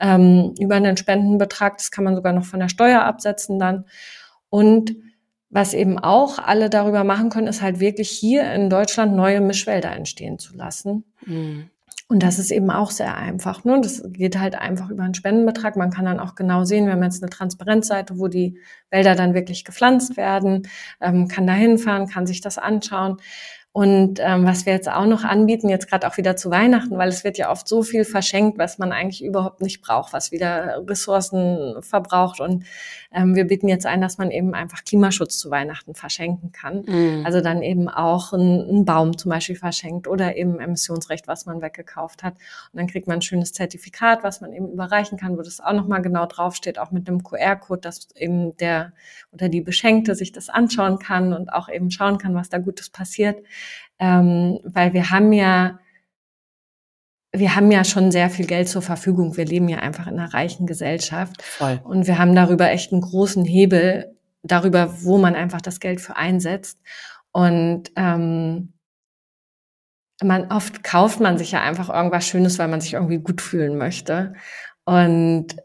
Ähm, 0.00 0.54
über 0.58 0.76
einen 0.76 0.96
Spendenbetrag, 0.96 1.78
das 1.78 1.90
kann 1.90 2.04
man 2.04 2.14
sogar 2.16 2.32
noch 2.32 2.44
von 2.44 2.60
der 2.60 2.68
Steuer 2.68 3.02
absetzen 3.02 3.58
dann. 3.58 3.84
Und 4.48 4.96
was 5.50 5.74
eben 5.74 5.98
auch 5.98 6.38
alle 6.38 6.70
darüber 6.70 7.04
machen 7.04 7.30
können, 7.30 7.46
ist 7.46 7.62
halt 7.62 7.80
wirklich 7.80 8.10
hier 8.10 8.52
in 8.52 8.68
Deutschland 8.68 9.14
neue 9.14 9.40
Mischwälder 9.40 9.92
entstehen 9.92 10.38
zu 10.38 10.56
lassen. 10.56 11.04
Mhm. 11.24 11.70
Und 12.08 12.22
das 12.22 12.38
ist 12.38 12.52
eben 12.52 12.70
auch 12.70 12.92
sehr 12.92 13.16
einfach. 13.16 13.64
Ne? 13.64 13.80
Das 13.80 14.02
geht 14.06 14.38
halt 14.38 14.54
einfach 14.54 14.90
über 14.90 15.02
einen 15.02 15.14
Spendenbetrag. 15.14 15.74
Man 15.76 15.90
kann 15.90 16.04
dann 16.04 16.20
auch 16.20 16.36
genau 16.36 16.64
sehen, 16.64 16.86
wir 16.86 16.92
haben 16.92 17.02
jetzt 17.02 17.22
eine 17.22 17.30
Transparenzseite, 17.30 18.18
wo 18.18 18.28
die 18.28 18.60
Wälder 18.90 19.16
dann 19.16 19.34
wirklich 19.34 19.64
gepflanzt 19.64 20.16
werden, 20.16 20.68
ähm, 21.00 21.26
kann 21.26 21.48
da 21.48 21.52
hinfahren, 21.54 22.06
kann 22.06 22.26
sich 22.26 22.40
das 22.40 22.58
anschauen. 22.58 23.16
Und 23.76 24.20
ähm, 24.22 24.46
was 24.46 24.64
wir 24.64 24.72
jetzt 24.72 24.90
auch 24.90 25.04
noch 25.04 25.22
anbieten, 25.22 25.68
jetzt 25.68 25.86
gerade 25.86 26.08
auch 26.08 26.16
wieder 26.16 26.34
zu 26.34 26.50
Weihnachten, 26.50 26.96
weil 26.96 27.10
es 27.10 27.24
wird 27.24 27.36
ja 27.36 27.50
oft 27.50 27.68
so 27.68 27.82
viel 27.82 28.06
verschenkt, 28.06 28.56
was 28.56 28.78
man 28.78 28.90
eigentlich 28.90 29.22
überhaupt 29.22 29.60
nicht 29.60 29.82
braucht, 29.82 30.14
was 30.14 30.32
wieder 30.32 30.82
Ressourcen 30.88 31.82
verbraucht. 31.82 32.40
Und 32.40 32.64
ähm, 33.12 33.34
wir 33.34 33.44
bieten 33.46 33.68
jetzt 33.68 33.84
ein, 33.84 34.00
dass 34.00 34.16
man 34.16 34.30
eben 34.30 34.54
einfach 34.54 34.82
Klimaschutz 34.82 35.36
zu 35.36 35.50
Weihnachten 35.50 35.94
verschenken 35.94 36.52
kann. 36.52 36.84
Mhm. 36.86 37.26
Also 37.26 37.42
dann 37.42 37.60
eben 37.60 37.90
auch 37.90 38.32
einen 38.32 38.86
Baum 38.86 39.18
zum 39.18 39.28
Beispiel 39.28 39.56
verschenkt 39.56 40.08
oder 40.08 40.38
eben 40.38 40.58
Emissionsrecht, 40.58 41.28
was 41.28 41.44
man 41.44 41.60
weggekauft 41.60 42.22
hat. 42.22 42.36
Und 42.72 42.78
dann 42.78 42.86
kriegt 42.86 43.06
man 43.06 43.18
ein 43.18 43.22
schönes 43.22 43.52
Zertifikat, 43.52 44.24
was 44.24 44.40
man 44.40 44.54
eben 44.54 44.72
überreichen 44.72 45.18
kann, 45.18 45.36
wo 45.36 45.42
das 45.42 45.60
auch 45.60 45.74
nochmal 45.74 46.00
genau 46.00 46.24
draufsteht, 46.24 46.78
auch 46.78 46.92
mit 46.92 47.06
einem 47.06 47.22
QR-Code, 47.22 47.82
dass 47.82 48.08
eben 48.16 48.56
der 48.56 48.94
oder 49.32 49.50
die 49.50 49.60
Beschenkte 49.60 50.14
sich 50.14 50.32
das 50.32 50.48
anschauen 50.48 50.98
kann 50.98 51.34
und 51.34 51.52
auch 51.52 51.68
eben 51.68 51.90
schauen 51.90 52.16
kann, 52.16 52.34
was 52.34 52.48
da 52.48 52.56
Gutes 52.56 52.88
passiert 52.88 53.36
ähm, 53.98 54.58
weil 54.64 54.92
wir 54.92 55.10
haben 55.10 55.32
ja 55.32 55.78
wir 57.32 57.54
haben 57.54 57.70
ja 57.70 57.84
schon 57.84 58.10
sehr 58.10 58.30
viel 58.30 58.46
Geld 58.46 58.68
zur 58.68 58.80
Verfügung. 58.80 59.36
Wir 59.36 59.44
leben 59.44 59.68
ja 59.68 59.78
einfach 59.78 60.06
in 60.06 60.18
einer 60.18 60.32
reichen 60.32 60.66
Gesellschaft. 60.66 61.42
Voll. 61.42 61.80
Und 61.84 62.06
wir 62.06 62.18
haben 62.18 62.34
darüber 62.34 62.70
echt 62.70 62.92
einen 62.92 63.02
großen 63.02 63.44
Hebel, 63.44 64.16
darüber, 64.42 65.02
wo 65.02 65.18
man 65.18 65.34
einfach 65.34 65.60
das 65.60 65.80
Geld 65.80 66.00
für 66.00 66.16
einsetzt. 66.16 66.80
Und 67.32 67.90
ähm, 67.96 68.72
man 70.22 70.50
oft 70.50 70.82
kauft 70.82 71.20
man 71.20 71.36
sich 71.36 71.52
ja 71.52 71.60
einfach 71.60 71.90
irgendwas 71.90 72.26
Schönes, 72.26 72.58
weil 72.58 72.68
man 72.68 72.80
sich 72.80 72.94
irgendwie 72.94 73.18
gut 73.18 73.42
fühlen 73.42 73.76
möchte. 73.76 74.34
Und 74.84 75.56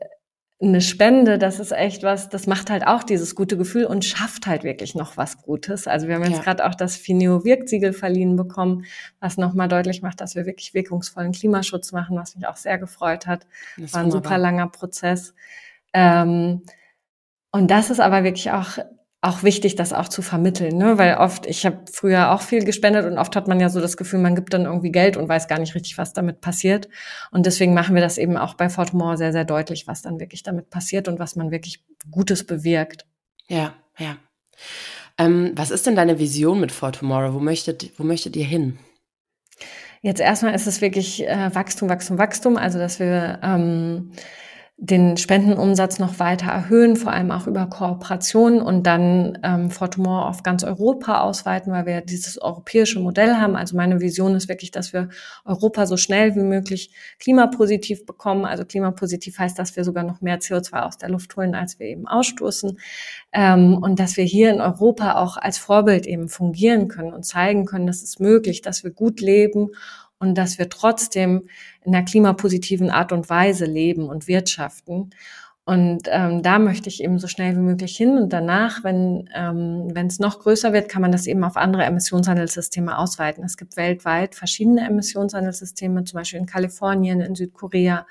eine 0.62 0.82
Spende, 0.82 1.40
das 1.40 1.60
ist 1.60 1.72
echt 1.72 2.04
was, 2.04 2.30
das 2.30 2.46
macht 2.46 2.70
halt 2.70 2.86
auch 2.86 3.04
dieses 3.04 3.34
gute 3.34 3.58
Gefühl 3.58 3.86
und 3.86 4.06
schafft 4.06 4.46
halt 4.46 4.64
wirklich 4.64 4.94
noch 4.94 5.18
was 5.18 5.42
Gutes. 5.42 5.88
Also 5.88 6.08
wir 6.08 6.16
haben 6.16 6.24
jetzt 6.24 6.38
ja. 6.38 6.44
gerade 6.44 6.66
auch 6.68 6.76
das 6.76 6.96
Fineo 6.96 7.44
Wirksiegel 7.44 7.94
verliehen 7.94 8.36
bekommen, 8.36 8.86
was 9.20 9.38
nochmal 9.38 9.68
deutlich 9.68 10.04
macht, 10.04 10.22
dass 10.22 10.36
wir 10.36 10.46
wirklich 10.46 10.74
wirkungsvollen 10.76 11.32
Klimaschutz 11.32 11.92
machen, 11.92 12.16
was 12.16 12.36
mich 12.36 12.48
auch 12.48 12.58
sehr 12.58 12.78
gefreut 12.78 13.26
hat. 13.26 13.48
Das 13.78 13.94
War 13.94 14.02
ein 14.02 14.12
super 14.12 14.38
langer 14.38 14.68
Prozess. 14.68 15.34
Ähm, 15.94 16.62
und 17.52 17.72
das 17.72 17.90
ist 17.90 18.00
aber 18.00 18.24
wirklich 18.24 18.52
auch 18.52 18.78
auch 19.22 19.44
wichtig, 19.44 19.76
das 19.76 19.94
auch 19.94 20.08
zu 20.10 20.24
vermitteln, 20.24 20.78
ne? 20.78 20.98
weil 20.98 21.18
oft, 21.18 21.46
ich 21.46 21.64
habe 21.66 21.82
früher 21.92 22.32
auch 22.32 22.42
viel 22.42 22.66
gespendet 22.66 23.06
und 23.06 23.20
oft 23.20 23.36
hat 23.36 23.48
man 23.48 23.60
ja 23.60 23.70
so 23.70 23.80
das 23.80 23.96
Gefühl, 23.96 24.20
man 24.20 24.34
gibt 24.34 24.52
dann 24.52 24.66
irgendwie 24.66 24.92
Geld 24.92 25.16
und 25.16 25.30
weiß 25.30 25.48
gar 25.48 25.60
nicht 25.60 25.76
richtig, 25.76 26.00
was 26.00 26.14
damit 26.14 26.42
passiert. 26.42 26.90
Und 27.30 27.46
deswegen 27.46 27.76
machen 27.76 27.94
wir 27.94 28.02
das 28.02 28.18
eben 28.18 28.36
auch 28.36 28.56
bei 28.56 28.68
Fortumor 28.68 29.18
sehr, 29.18 29.32
sehr 29.32 29.46
deutlich, 29.46 29.86
was 29.86 30.02
dann 30.02 30.20
wirklich 30.20 30.42
damit 30.42 30.72
passiert 30.72 31.08
und 31.08 31.20
was 31.20 31.36
man 31.36 31.52
wirklich 31.52 31.84
Gutes 32.10 32.48
bewirkt. 32.48 33.06
Ja, 33.48 33.76
ja. 34.00 34.18
Ähm, 35.20 35.52
was 35.56 35.70
ist 35.70 35.86
denn 35.86 35.96
deine 35.96 36.18
Vision 36.18 36.60
mit 36.60 36.72
For 36.72 36.92
Tomorrow? 36.92 37.36
Wo 37.36 37.40
möchtet, 37.40 37.92
wo 38.00 38.04
möchtet 38.04 38.36
ihr 38.36 38.46
hin? 38.46 38.80
Jetzt 40.02 40.20
erstmal 40.20 40.56
ist 40.56 40.66
es 40.66 40.82
wirklich 40.82 41.28
äh, 41.28 41.54
Wachstum, 41.54 41.90
Wachstum, 41.90 42.18
Wachstum. 42.18 42.58
Also 42.58 42.80
dass 42.80 43.00
wir 43.00 43.40
ähm, 43.44 44.14
den 44.84 45.16
Spendenumsatz 45.16 46.00
noch 46.00 46.18
weiter 46.18 46.48
erhöhen, 46.48 46.96
vor 46.96 47.12
allem 47.12 47.30
auch 47.30 47.46
über 47.46 47.68
Kooperationen 47.68 48.64
und 48.64 48.88
dann 48.88 49.38
ähm, 49.44 49.70
Fortumor 49.70 50.28
auf 50.28 50.42
ganz 50.42 50.64
Europa 50.64 51.22
ausweiten, 51.22 51.72
weil 51.72 51.86
wir 51.86 52.02
dieses 52.02 52.42
europäische 52.42 53.00
Modell 53.00 53.36
haben. 53.36 53.56
Also 53.56 53.78
meine 53.78 54.02
Vision 54.02 54.34
ist 54.34 54.50
wirklich, 54.50 54.72
dass 54.72 54.92
wir 54.92 55.10
Europa 55.46 55.86
so 55.86 55.98
schnell 55.98 56.36
wie 56.36 56.42
möglich 56.42 56.90
klimapositiv 57.20 58.08
bekommen. 58.08 58.44
Also 58.44 58.66
klimapositiv 58.66 59.38
heißt, 59.38 59.60
dass 59.60 59.76
wir 59.76 59.84
sogar 59.84 60.04
noch 60.04 60.22
mehr 60.22 60.40
CO2 60.40 60.82
aus 60.82 60.98
der 60.98 61.10
Luft 61.10 61.38
holen, 61.38 61.54
als 61.54 61.78
wir 61.78 61.86
eben 61.86 62.08
ausstoßen. 62.08 62.80
Ähm, 63.34 63.78
und 63.78 64.00
dass 64.00 64.18
wir 64.18 64.24
hier 64.24 64.50
in 64.52 64.62
Europa 64.62 65.14
auch 65.14 65.38
als 65.38 65.60
Vorbild 65.60 66.08
eben 66.08 66.28
fungieren 66.28 66.88
können 66.88 67.14
und 67.14 67.24
zeigen 67.24 67.66
können, 67.66 67.86
dass 67.86 68.02
es 68.02 68.18
möglich, 68.18 68.64
dass 68.64 68.84
wir 68.84 68.90
gut 68.90 69.22
leben 69.22 69.70
und 70.22 70.36
dass 70.36 70.60
wir 70.60 70.70
trotzdem 70.70 71.50
in 71.84 71.94
einer 71.94 72.06
klimapositiven 72.06 72.92
Art 72.92 73.12
und 73.12 73.30
Weise 73.30 73.66
leben 73.66 74.08
und 74.08 74.28
wirtschaften. 74.28 75.10
Und 75.64 76.04
ähm, 76.08 76.44
da 76.44 76.60
möchte 76.60 76.90
ich 76.90 77.04
eben 77.04 77.18
so 77.18 77.28
schnell 77.28 77.56
wie 77.56 77.62
möglich 77.62 77.98
hin. 77.98 78.18
Und 78.18 78.34
danach, 78.34 78.84
wenn 78.84 79.30
ähm, 79.34 79.90
wenn 79.94 80.08
es 80.08 80.20
noch 80.20 80.40
größer 80.40 80.74
wird, 80.74 80.90
kann 80.90 81.02
man 81.02 81.12
das 81.12 81.28
eben 81.28 81.44
auf 81.44 81.58
andere 81.58 81.84
Emissionshandelssysteme 81.84 82.98
ausweiten. 82.98 83.44
Es 83.44 83.58
gibt 83.58 83.78
weltweit 83.78 84.36
verschiedene 84.36 84.86
Emissionshandelssysteme, 84.88 86.04
zum 86.04 86.18
Beispiel 86.18 86.40
in 86.40 86.46
Kalifornien, 86.46 87.20
in 87.20 87.36
Südkorea. 87.36 88.06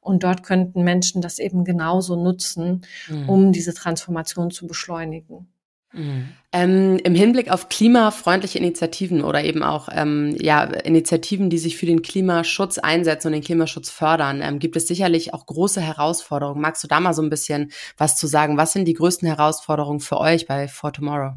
Und 0.00 0.24
dort 0.24 0.42
könnten 0.42 0.82
Menschen 0.82 1.20
das 1.20 1.38
eben 1.38 1.64
genauso 1.64 2.16
nutzen, 2.16 2.82
mhm. 3.08 3.28
um 3.28 3.52
diese 3.52 3.74
Transformation 3.74 4.50
zu 4.50 4.66
beschleunigen. 4.66 5.48
Mhm. 5.92 6.28
Ähm, 6.52 6.98
Im 7.02 7.14
Hinblick 7.14 7.50
auf 7.50 7.68
klimafreundliche 7.68 8.58
Initiativen 8.58 9.22
oder 9.22 9.42
eben 9.44 9.62
auch 9.62 9.88
ähm, 9.92 10.36
ja, 10.40 10.64
Initiativen, 10.64 11.50
die 11.50 11.58
sich 11.58 11.76
für 11.76 11.86
den 11.86 12.02
Klimaschutz 12.02 12.78
einsetzen 12.78 13.28
und 13.28 13.32
den 13.34 13.42
Klimaschutz 13.42 13.90
fördern, 13.90 14.40
ähm, 14.42 14.58
gibt 14.58 14.76
es 14.76 14.86
sicherlich 14.86 15.34
auch 15.34 15.46
große 15.46 15.80
Herausforderungen. 15.80 16.60
Magst 16.60 16.82
du 16.84 16.88
da 16.88 17.00
mal 17.00 17.14
so 17.14 17.22
ein 17.22 17.30
bisschen 17.30 17.72
was 17.96 18.16
zu 18.16 18.26
sagen? 18.26 18.56
Was 18.56 18.72
sind 18.72 18.86
die 18.86 18.94
größten 18.94 19.26
Herausforderungen 19.26 20.00
für 20.00 20.18
euch 20.18 20.46
bei 20.46 20.68
For 20.68 20.92
Tomorrow? 20.92 21.34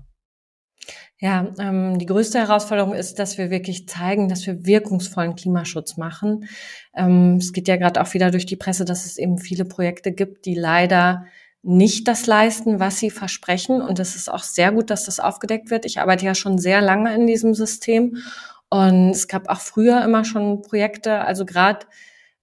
Ja, 1.19 1.53
ähm, 1.57 1.97
die 1.99 2.05
größte 2.05 2.39
Herausforderung 2.39 2.93
ist, 2.93 3.17
dass 3.17 3.37
wir 3.37 3.49
wirklich 3.49 3.87
zeigen, 3.87 4.27
dass 4.27 4.45
wir 4.45 4.65
wirkungsvollen 4.65 5.35
Klimaschutz 5.35 5.95
machen. 5.95 6.49
Ähm, 6.93 7.37
es 7.37 7.53
geht 7.53 7.67
ja 7.67 7.77
gerade 7.77 8.01
auch 8.01 8.13
wieder 8.13 8.29
durch 8.29 8.45
die 8.45 8.57
Presse, 8.57 8.83
dass 8.83 9.05
es 9.05 9.17
eben 9.17 9.37
viele 9.37 9.63
Projekte 9.63 10.11
gibt, 10.11 10.45
die 10.45 10.55
leider 10.55 11.25
nicht 11.63 12.09
das 12.09 12.27
leisten, 12.27 12.79
was 12.79 12.99
sie 12.99 13.09
versprechen. 13.09 13.81
Und 13.81 13.99
es 13.99 14.15
ist 14.15 14.29
auch 14.29 14.43
sehr 14.43 14.71
gut, 14.71 14.89
dass 14.89 15.05
das 15.05 15.19
aufgedeckt 15.19 15.71
wird. 15.71 15.85
Ich 15.85 15.99
arbeite 15.99 16.25
ja 16.25 16.35
schon 16.35 16.57
sehr 16.59 16.81
lange 16.81 17.13
in 17.15 17.25
diesem 17.25 17.53
System. 17.53 18.17
Und 18.69 19.11
es 19.11 19.27
gab 19.27 19.49
auch 19.49 19.61
früher 19.61 20.03
immer 20.03 20.25
schon 20.25 20.61
Projekte, 20.61 21.21
also 21.21 21.45
gerade 21.45 21.85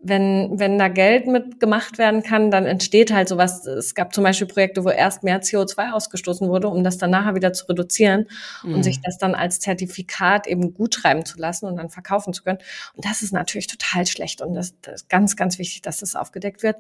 wenn, 0.03 0.59
wenn 0.59 0.79
da 0.79 0.89
Geld 0.89 1.27
mitgemacht 1.27 1.99
werden 1.99 2.23
kann, 2.23 2.51
dann 2.51 2.65
entsteht 2.65 3.13
halt 3.13 3.29
sowas. 3.29 3.67
Es 3.67 3.95
gab 3.95 4.15
zum 4.15 4.25
Beispiel 4.25 4.47
Projekte, 4.47 4.85
wo 4.85 4.89
erst 4.89 5.23
mehr 5.23 5.43
CO2 5.43 5.93
ausgestoßen 5.93 6.49
wurde, 6.49 6.69
um 6.69 6.83
das 6.83 6.97
dann 6.97 7.11
nachher 7.11 7.35
wieder 7.35 7.53
zu 7.53 7.67
reduzieren 7.67 8.27
mhm. 8.63 8.77
und 8.77 8.83
sich 8.83 9.03
das 9.03 9.19
dann 9.19 9.35
als 9.35 9.61
Zertifikat 9.61 10.47
eben 10.47 10.73
gut 10.73 10.95
schreiben 10.95 11.27
zu 11.27 11.39
lassen 11.39 11.67
und 11.67 11.77
dann 11.77 11.91
verkaufen 11.91 12.33
zu 12.33 12.43
können. 12.43 12.61
Und 12.95 13.05
das 13.05 13.21
ist 13.21 13.33
natürlich 13.33 13.67
total 13.67 14.07
schlecht 14.07 14.41
und 14.41 14.55
das, 14.55 14.81
das 14.81 15.03
ist 15.03 15.09
ganz, 15.11 15.37
ganz 15.37 15.59
wichtig, 15.59 15.83
dass 15.83 15.99
das 15.99 16.17
aufgedeckt 16.17 16.63
wird. 16.63 16.77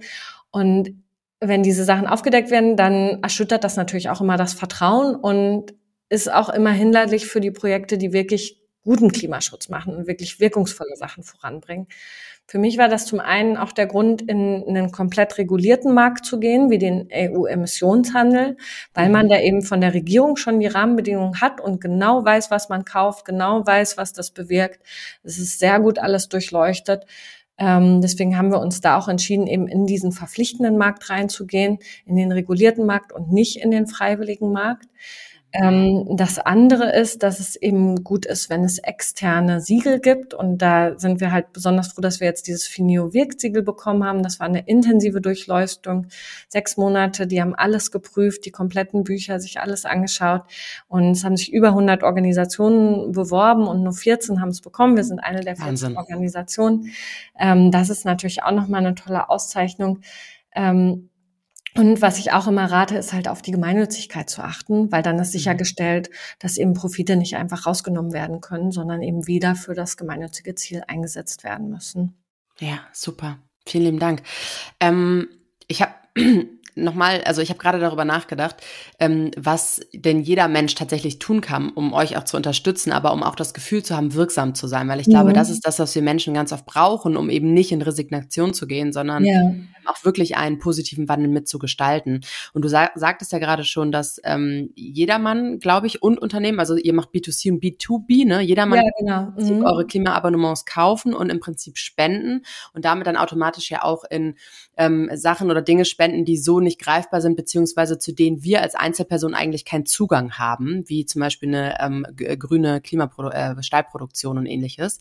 Und 0.51 0.95
wenn 1.41 1.63
diese 1.63 1.85
Sachen 1.85 2.07
aufgedeckt 2.07 2.51
werden, 2.51 2.77
dann 2.77 3.23
erschüttert 3.23 3.65
das 3.65 3.77
natürlich 3.77 4.11
auch 4.11 4.21
immer 4.21 4.37
das 4.37 4.53
Vertrauen 4.53 5.15
und 5.15 5.75
ist 6.09 6.33
auch 6.33 6.51
immer 6.51 6.71
hinderlich 6.71 7.27
für 7.27 7.41
die 7.41 7.51
Projekte, 7.51 7.97
die 7.97 8.13
wirklich 8.13 8.61
guten 8.85 9.13
Klimaschutz 9.13 9.69
machen 9.69 9.95
und 9.95 10.07
wirklich 10.07 10.41
wirkungsvolle 10.41 10.97
Sachen 10.97 11.23
voranbringen. 11.23 11.87
Für 12.47 12.59
mich 12.59 12.79
war 12.79 12.89
das 12.89 13.07
zum 13.07 13.21
einen 13.21 13.57
auch 13.57 13.71
der 13.71 13.87
Grund, 13.87 14.23
in 14.23 14.65
einen 14.67 14.91
komplett 14.91 15.39
regulierten 15.39 15.95
Markt 15.95 16.27
zu 16.27 16.41
gehen, 16.41 16.69
wie 16.69 16.79
den 16.79 17.09
EU-Emissionshandel, 17.13 18.57
weil 18.93 19.09
man 19.09 19.29
da 19.29 19.39
eben 19.39 19.63
von 19.63 19.81
der 19.81 19.95
Regierung 19.95 20.37
schon 20.37 20.59
die 20.59 20.67
Rahmenbedingungen 20.67 21.41
hat 21.41 21.61
und 21.61 21.81
genau 21.81 22.25
weiß, 22.25 22.51
was 22.51 22.69
man 22.69 22.85
kauft, 22.85 23.25
genau 23.25 23.65
weiß, 23.65 23.97
was 23.99 24.13
das 24.13 24.33
bewirkt. 24.33 24.81
Es 25.23 25.39
ist 25.39 25.61
sehr 25.61 25.79
gut 25.79 26.01
alles 26.01 26.29
durchleuchtet. 26.29 27.07
Ähm, 27.61 28.01
deswegen 28.01 28.39
haben 28.39 28.51
wir 28.51 28.59
uns 28.59 28.81
da 28.81 28.99
auch 28.99 29.07
entschieden, 29.07 29.47
eben 29.47 29.69
in 29.69 29.87
diesen 29.87 30.13
verpflichtenden 30.13 30.79
Markt 30.79 31.11
reinzugehen, 31.11 31.79
in 32.07 32.17
den 32.17 32.33
regulierten 32.33 32.87
Markt 32.87 33.13
und 33.13 33.31
nicht 33.31 33.57
in 33.63 33.71
den 33.71 33.87
freiwilligen 33.87 34.51
Markt. 34.51 34.89
Ähm, 35.53 36.07
das 36.17 36.39
andere 36.39 36.93
ist, 36.95 37.25
dass 37.25 37.41
es 37.41 37.57
eben 37.57 38.05
gut 38.05 38.25
ist, 38.25 38.51
wenn 38.51 38.63
es 38.63 38.79
externe 38.79 39.61
Siegel 39.61 39.99
gibt. 39.99 40.33
Und 40.33 40.59
da 40.59 40.97
sind 40.99 41.21
wir 41.21 41.33
halt 41.33 41.53
besonders 41.53 41.89
froh, 41.89 42.01
dass 42.01 42.21
wir 42.21 42.29
jetzt 42.29 42.47
dieses 42.47 42.67
Finio 42.67 43.13
Wirkt-Siegel 43.13 43.63
bekommen 43.63 44.05
haben. 44.05 44.23
Das 44.23 44.39
war 44.39 44.47
eine 44.47 44.61
intensive 44.67 45.21
Durchleuchtung. 45.21 46.07
Sechs 46.49 46.77
Monate, 46.77 47.27
die 47.27 47.41
haben 47.41 47.55
alles 47.55 47.91
geprüft, 47.91 48.45
die 48.45 48.53
kompletten 48.53 49.03
Bücher, 49.03 49.41
sich 49.41 49.61
alles 49.61 49.85
angeschaut. 49.85 50.43
Und 50.89 51.11
es 51.11 51.25
haben 51.25 51.37
sich 51.37 51.53
über 51.53 51.69
100 51.69 52.05
Organisationen 52.05 53.13
beworben 53.13 53.67
und 53.67 53.83
nur 53.83 53.93
14 53.93 54.41
haben 54.41 54.51
es 54.51 54.61
bekommen. 54.61 54.97
Wir 54.97 55.05
sind 55.05 55.19
eine 55.19 55.41
der 55.41 55.57
14 55.57 55.97
Organisationen. 55.97 56.93
Ähm, 57.39 57.73
das 57.73 57.91
ist 57.91 58.05
natürlich 58.05 58.45
auch 58.45 58.53
nochmal 58.53 58.85
eine 58.87 58.95
tolle 58.95 59.29
Auszeichnung. 59.29 60.01
Ähm, 60.55 61.10
und 61.77 62.03
was 62.03 62.19
ich 62.19 62.33
auch 62.33 62.47
immer 62.47 62.71
rate, 62.71 62.97
ist 62.97 63.13
halt 63.13 63.29
auf 63.29 63.43
die 63.43 63.53
Gemeinnützigkeit 63.53 64.29
zu 64.29 64.43
achten, 64.43 64.91
weil 64.91 65.03
dann 65.03 65.19
ist 65.19 65.29
mhm. 65.29 65.39
sichergestellt, 65.39 66.11
dass 66.39 66.57
eben 66.57 66.75
Profite 66.75 67.17
nicht 67.17 67.37
einfach 67.37 67.67
rausgenommen 67.67 68.13
werden 68.13 68.41
können, 68.41 68.73
sondern 68.73 69.03
eben 69.03 69.27
wieder 69.27 69.55
für 69.55 69.75
das 69.75 69.97
gemeinnützige 69.97 70.55
Ziel 70.55 70.83
eingesetzt 70.87 71.45
werden 71.45 71.71
müssen. 71.71 72.17
Ja, 72.59 72.81
super. 72.93 73.39
Vielen 73.67 73.85
lieben 73.85 73.99
Dank. 73.99 74.23
Ähm, 74.81 75.29
ich 75.69 75.83
habe 75.83 75.95
nochmal, 76.75 77.23
also 77.25 77.43
ich 77.43 77.51
habe 77.51 77.59
gerade 77.59 77.79
darüber 77.79 78.05
nachgedacht, 78.05 78.57
ähm, 78.99 79.31
was 79.37 79.81
denn 79.95 80.21
jeder 80.21 80.49
Mensch 80.49 80.75
tatsächlich 80.75 81.19
tun 81.19 81.41
kann, 81.41 81.71
um 81.71 81.93
euch 81.93 82.17
auch 82.17 82.25
zu 82.25 82.37
unterstützen, 82.37 82.93
aber 82.93 83.13
um 83.13 83.23
auch 83.23 83.35
das 83.35 83.55
Gefühl 83.55 83.83
zu 83.83 83.97
haben, 83.97 84.15
wirksam 84.15 84.55
zu 84.55 84.67
sein. 84.67 84.89
Weil 84.89 85.01
ich 85.01 85.07
mhm. 85.07 85.13
glaube, 85.13 85.33
das 85.33 85.51
ist 85.51 85.67
das, 85.67 85.79
was 85.79 85.95
wir 85.95 86.03
Menschen 86.03 86.35
ganz 86.35 86.53
oft 86.53 86.67
brauchen, 86.67 87.17
um 87.17 87.31
eben 87.31 87.53
nicht 87.53 87.73
in 87.73 87.83
Resignation 87.83 88.55
zu 88.55 88.67
gehen, 88.67 88.93
sondern 88.93 89.25
ja. 89.25 89.53
auch 89.87 90.05
wirklich 90.05 90.37
einen 90.37 90.59
positiven 90.59 91.09
Wandel 91.09 91.29
mitzugestalten. 91.29 92.21
Und 92.53 92.65
du 92.65 92.69
sag, 92.69 92.93
sagtest 92.95 93.33
ja 93.33 93.39
gerade 93.39 93.65
schon, 93.65 93.93
dass 93.93 94.21
ähm, 94.25 94.71
jedermann, 94.75 95.59
glaube 95.59 95.87
ich, 95.87 96.03
und 96.03 96.21
Unternehmen, 96.21 96.61
also 96.61 96.77
ihr 96.77 96.93
macht 96.93 97.11
B2C 97.11 97.53
und 97.53 97.63
B2B, 97.63 98.27
ne? 98.27 98.41
Jedermann 98.41 98.81
ja, 98.81 99.33
genau. 99.37 99.57
mhm. 99.57 99.65
eure 99.65 99.87
Klimaabonnements 99.87 100.65
kaufen 100.65 101.15
und 101.15 101.31
im 101.31 101.41
Prinzip 101.41 101.79
spenden 101.79 102.43
und 102.75 102.85
damit 102.85 103.07
dann 103.07 103.17
automatisch 103.17 103.71
ja 103.71 103.83
auch 103.83 104.05
in 104.05 104.37
ähm, 104.77 105.11
Sachen 105.15 105.51
oder 105.51 105.63
Dinge 105.63 105.85
spenden, 105.85 106.25
die 106.25 106.37
so 106.37 106.60
nicht 106.61 106.81
greifbar 106.81 107.21
sind, 107.21 107.37
beziehungsweise 107.37 107.99
zu 107.99 108.13
denen 108.13 108.43
wir 108.43 108.63
als 108.63 108.75
Einzelperson 108.75 109.35
eigentlich 109.35 109.65
keinen 109.65 109.87
Zugang 109.87 110.39
haben, 110.39 110.85
wie 110.87 111.07
zum 111.07 111.21
Beispiel 111.21 111.49
eine 111.49 111.81
ähm, 111.81 112.07
grüne 112.17 112.81
Klimaprodu 112.81 113.31
äh, 113.31 113.63
Stahlproduktion 113.63 114.39
und 114.39 114.47
ähnliches. 114.47 115.01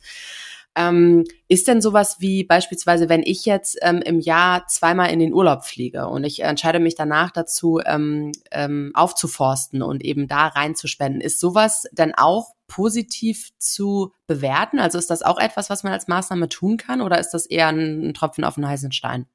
Ähm, 0.75 1.25
ist 1.47 1.67
denn 1.67 1.81
sowas 1.81 2.17
wie 2.19 2.43
beispielsweise, 2.43 3.09
wenn 3.09 3.23
ich 3.23 3.45
jetzt 3.45 3.77
ähm, 3.81 4.01
im 4.03 4.19
Jahr 4.19 4.67
zweimal 4.67 5.11
in 5.11 5.19
den 5.19 5.33
Urlaub 5.33 5.65
fliege 5.65 6.07
und 6.07 6.23
ich 6.23 6.41
entscheide 6.41 6.79
mich 6.79 6.95
danach 6.95 7.31
dazu, 7.31 7.81
ähm, 7.83 8.31
ähm, 8.51 8.91
aufzuforsten 8.93 9.81
und 9.81 10.03
eben 10.03 10.27
da 10.27 10.47
reinzuspenden, 10.47 11.21
ist 11.21 11.39
sowas 11.39 11.87
dann 11.91 12.13
auch 12.15 12.53
positiv 12.67 13.49
zu 13.57 14.13
bewerten? 14.27 14.79
Also 14.79 14.97
ist 14.99 15.09
das 15.09 15.23
auch 15.23 15.39
etwas, 15.39 15.69
was 15.69 15.83
man 15.83 15.91
als 15.91 16.07
Maßnahme 16.07 16.47
tun 16.49 16.77
kann 16.77 17.01
oder 17.01 17.19
ist 17.19 17.31
das 17.31 17.47
eher 17.47 17.67
ein, 17.67 18.09
ein 18.09 18.13
Tropfen 18.13 18.43
auf 18.43 18.55
den 18.55 18.67
heißen 18.67 18.91
Stein? 18.91 19.25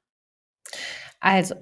Also, 1.19 1.55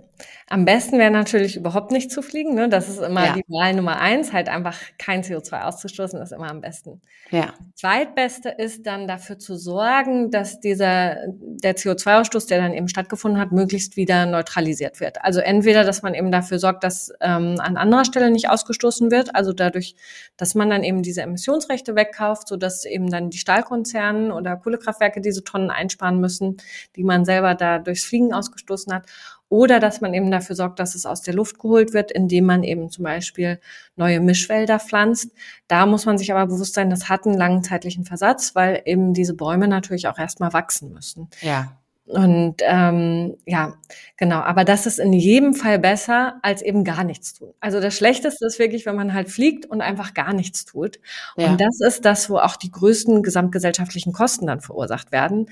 am 0.54 0.66
besten 0.66 1.00
wäre 1.00 1.10
natürlich 1.10 1.56
überhaupt 1.58 1.92
nicht 1.92 2.12
zu 2.12 2.22
fliegen. 2.22 2.54
Ne? 2.54 2.70
Das 2.70 2.88
ist 2.88 3.02
immer 3.02 3.26
ja. 3.26 3.34
die 3.34 3.44
Wahl 3.48 3.74
Nummer 3.74 4.00
eins, 4.00 4.34
halt 4.34 4.50
einfach 4.50 4.78
kein 5.00 5.24
CO2 5.24 5.64
auszustoßen, 5.64 6.22
ist 6.22 6.32
immer 6.32 6.52
am 6.52 6.62
besten. 6.62 7.02
Ja. 7.32 7.56
Zweitbeste 7.74 8.50
ist 8.50 8.86
dann 8.86 9.08
dafür 9.08 9.40
zu 9.40 9.56
sorgen, 9.56 10.30
dass 10.30 10.60
dieser, 10.60 11.18
der 11.28 11.76
CO2-Ausstoß, 11.76 12.48
der 12.48 12.62
dann 12.62 12.74
eben 12.76 12.88
stattgefunden 12.88 13.42
hat, 13.42 13.52
möglichst 13.52 13.98
wieder 13.98 14.28
neutralisiert 14.28 15.00
wird. 15.00 15.24
Also 15.24 15.40
entweder, 15.40 15.84
dass 15.84 16.04
man 16.04 16.14
eben 16.14 16.32
dafür 16.32 16.60
sorgt, 16.60 16.84
dass 16.84 17.12
ähm, 17.20 17.56
an 17.58 17.76
anderer 17.76 18.06
Stelle 18.06 18.30
nicht 18.30 18.48
ausgestoßen 18.48 19.10
wird, 19.10 19.34
also 19.34 19.54
dadurch, 19.54 19.96
dass 20.38 20.54
man 20.54 20.70
dann 20.70 20.84
eben 20.84 21.02
diese 21.02 21.24
Emissionsrechte 21.24 21.96
wegkauft, 21.96 22.48
sodass 22.48 22.86
eben 22.86 23.10
dann 23.10 23.32
die 23.32 23.40
Stahlkonzerne 23.40 24.32
oder 24.32 24.56
Kohlekraftwerke 24.58 25.20
diese 25.20 25.44
Tonnen 25.44 25.72
einsparen 25.72 26.20
müssen, 26.20 26.58
die 26.96 27.04
man 27.04 27.26
selber 27.26 27.56
da 27.56 27.80
durchs 27.80 28.06
Fliegen 28.06 28.34
ausgestoßen 28.34 28.94
hat 28.94 29.08
Oder 29.50 29.80
dass 29.80 30.02
man 30.02 30.14
eben 30.14 30.32
dafür 30.32 30.56
sorgt, 30.56 30.80
dass 30.80 30.96
es 30.96 31.06
aus 31.06 31.22
der 31.22 31.36
Luft 31.36 31.60
geholt 31.60 31.94
wird, 31.94 32.12
indem 32.12 32.46
man 32.46 32.64
eben 32.64 32.90
zum 32.90 33.04
Beispiel 33.04 33.60
neue 33.96 34.20
Mischwälder 34.20 34.80
pflanzt. 34.80 35.32
Da 35.68 35.86
muss 35.86 36.06
man 36.06 36.18
sich 36.18 36.32
aber 36.32 36.48
bewusst 36.48 36.74
sein, 36.74 36.90
das 36.90 37.10
hat 37.10 37.26
einen 37.26 37.38
langen 37.38 37.64
zeitlichen 37.64 38.06
Versatz, 38.06 38.56
weil 38.56 38.82
eben 38.86 39.14
diese 39.14 39.36
Bäume 39.36 39.68
natürlich 39.68 40.08
auch 40.08 40.18
erstmal 40.18 40.54
wachsen 40.54 40.92
müssen. 40.92 41.30
Ja. 41.42 41.78
Und 42.06 42.56
ähm, 42.62 43.38
ja, 43.46 43.76
genau. 44.18 44.40
Aber 44.40 44.66
das 44.66 44.86
ist 44.86 45.00
in 45.00 45.14
jedem 45.14 45.54
Fall 45.54 45.80
besser, 45.80 46.38
als 46.42 46.62
eben 46.62 46.84
gar 46.84 47.06
nichts 47.06 47.34
tun. 47.34 47.54
Also 47.62 47.80
das 47.80 47.96
Schlechteste 47.96 48.46
ist 48.46 48.60
wirklich, 48.60 48.86
wenn 48.86 48.96
man 48.96 49.14
halt 49.14 49.30
fliegt 49.30 49.66
und 49.66 49.80
einfach 49.80 50.14
gar 50.14 50.34
nichts 50.34 50.66
tut. 50.66 51.00
Ja. 51.38 51.48
Und 51.52 51.62
das 51.62 51.80
ist 51.80 52.04
das, 52.04 52.30
wo 52.30 52.38
auch 52.38 52.58
die 52.58 52.72
größten 52.72 53.24
gesamtgesellschaftlichen 53.24 54.12
Kosten 54.12 54.48
dann 54.48 54.60
verursacht 54.60 55.14
werden, 55.14 55.50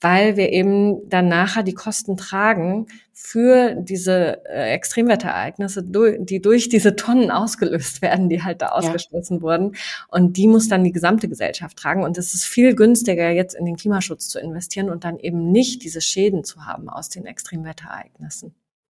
weil 0.00 0.36
wir 0.36 0.52
eben 0.52 1.08
dann 1.08 1.28
nachher 1.28 1.62
die 1.62 1.72
Kosten 1.72 2.18
tragen 2.18 2.86
für 3.16 3.76
diese 3.76 4.44
äh, 4.44 4.72
Extremwetterereignisse, 4.74 5.82
die 5.84 6.42
durch 6.42 6.68
diese 6.68 6.96
Tonnen 6.96 7.30
ausgelöst 7.30 8.02
werden, 8.02 8.28
die 8.28 8.42
halt 8.42 8.60
da 8.60 8.70
ausgestoßen 8.70 9.36
ja. 9.36 9.42
wurden. 9.42 9.76
Und 10.08 10.36
die 10.36 10.48
muss 10.48 10.68
dann 10.68 10.82
die 10.82 10.92
gesamte 10.92 11.28
Gesellschaft 11.28 11.76
tragen. 11.78 12.02
Und 12.02 12.18
es 12.18 12.34
ist 12.34 12.44
viel 12.44 12.74
günstiger, 12.74 13.30
jetzt 13.30 13.54
in 13.54 13.64
den 13.64 13.76
Klimaschutz 13.76 14.28
zu 14.28 14.40
investieren 14.40 14.90
und 14.90 15.04
dann 15.04 15.18
eben 15.18 15.52
nicht 15.52 15.84
diese 15.84 15.93
Schäden 16.00 16.44
zu 16.44 16.66
haben 16.66 16.88
aus 16.88 17.08
den 17.08 17.26
Extremwetterereignissen. 17.26 18.54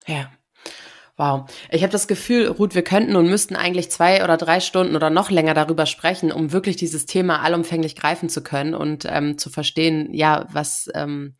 Ja. 0.07 0.31
Wow. 1.17 1.49
Ich 1.71 1.83
habe 1.83 1.93
das 1.93 2.09
Gefühl, 2.09 2.49
Ruth, 2.49 2.75
wir 2.75 2.83
könnten 2.83 3.15
und 3.15 3.29
müssten 3.29 3.55
eigentlich 3.55 3.89
zwei 3.89 4.25
oder 4.25 4.37
drei 4.37 4.59
Stunden 4.59 4.97
oder 4.97 5.11
noch 5.11 5.31
länger 5.31 5.55
darüber 5.55 5.87
sprechen, 5.87 6.33
um 6.33 6.51
wirklich 6.51 6.75
dieses 6.77 7.07
Thema 7.07 7.41
allumfänglich 7.41 7.95
greifen 7.95 8.29
zu 8.29 8.43
können 8.43 8.75
und 8.75 9.07
ähm, 9.09 9.39
zu 9.39 9.49
verstehen, 9.49 10.13
ja, 10.13 10.49
was, 10.51 10.89
ähm, 10.93 11.37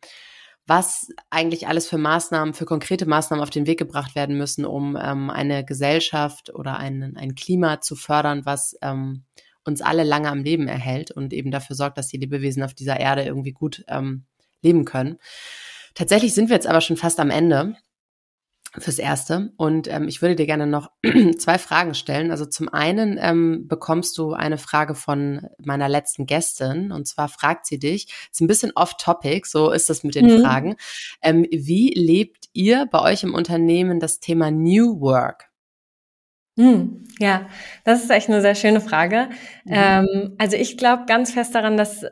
was 0.65 1.09
eigentlich 1.29 1.67
alles 1.67 1.89
für 1.89 1.97
Maßnahmen, 1.97 2.53
für 2.53 2.65
konkrete 2.65 3.05
Maßnahmen 3.05 3.43
auf 3.43 3.49
den 3.49 3.67
Weg 3.67 3.77
gebracht 3.77 4.15
werden 4.15 4.37
müssen, 4.37 4.65
um 4.65 4.97
ähm, 4.99 5.29
eine 5.29 5.65
Gesellschaft 5.65 6.55
oder 6.55 6.77
ein, 6.77 7.17
ein 7.17 7.35
Klima 7.35 7.81
zu 7.81 7.97
fördern, 7.97 8.45
was 8.45 8.77
ähm, 8.81 9.25
uns 9.65 9.81
alle 9.81 10.03
lange 10.03 10.29
am 10.29 10.43
Leben 10.43 10.69
erhält 10.69 11.11
und 11.11 11.33
eben 11.33 11.51
dafür 11.51 11.75
sorgt, 11.75 11.97
dass 11.97 12.07
die 12.07 12.17
Lebewesen 12.17 12.63
auf 12.63 12.73
dieser 12.73 12.97
Erde 12.97 13.23
irgendwie 13.23 13.51
gut 13.51 13.83
ähm, 13.89 14.23
leben 14.65 14.83
können. 14.83 15.17
Tatsächlich 15.93 16.33
sind 16.33 16.49
wir 16.49 16.55
jetzt 16.55 16.67
aber 16.67 16.81
schon 16.81 16.97
fast 16.97 17.19
am 17.21 17.29
Ende 17.29 17.77
fürs 18.77 18.99
Erste. 18.99 19.53
Und 19.57 19.87
ähm, 19.87 20.07
ich 20.07 20.21
würde 20.21 20.35
dir 20.35 20.45
gerne 20.45 20.67
noch 20.67 20.91
zwei 21.37 21.57
Fragen 21.57 21.93
stellen. 21.93 22.31
Also 22.31 22.45
zum 22.45 22.69
einen 22.69 23.17
ähm, 23.21 23.67
bekommst 23.67 24.17
du 24.17 24.33
eine 24.33 24.57
Frage 24.57 24.95
von 24.95 25.47
meiner 25.57 25.89
letzten 25.89 26.25
Gästin. 26.25 26.91
Und 26.91 27.07
zwar 27.07 27.29
fragt 27.29 27.65
sie 27.65 27.79
dich, 27.79 28.07
ist 28.31 28.41
ein 28.41 28.47
bisschen 28.47 28.71
off-topic, 28.75 29.47
so 29.47 29.71
ist 29.71 29.89
das 29.89 30.03
mit 30.03 30.15
den 30.15 30.25
mhm. 30.25 30.41
Fragen. 30.41 30.75
Ähm, 31.21 31.45
wie 31.51 31.93
lebt 31.93 32.49
ihr 32.53 32.85
bei 32.91 33.01
euch 33.01 33.23
im 33.23 33.33
Unternehmen 33.33 33.99
das 33.99 34.19
Thema 34.19 34.51
New 34.51 34.99
Work? 34.99 35.49
Hm, 36.57 37.05
ja, 37.19 37.47
das 37.83 38.03
ist 38.03 38.09
echt 38.09 38.29
eine 38.29 38.41
sehr 38.41 38.55
schöne 38.55 38.79
Frage. 38.79 39.29
Mhm. 39.65 39.73
Ähm, 39.73 40.35
also 40.37 40.55
ich 40.55 40.77
glaube 40.77 41.03
ganz 41.05 41.31
fest 41.31 41.53
daran, 41.55 41.77
dass 41.77 42.05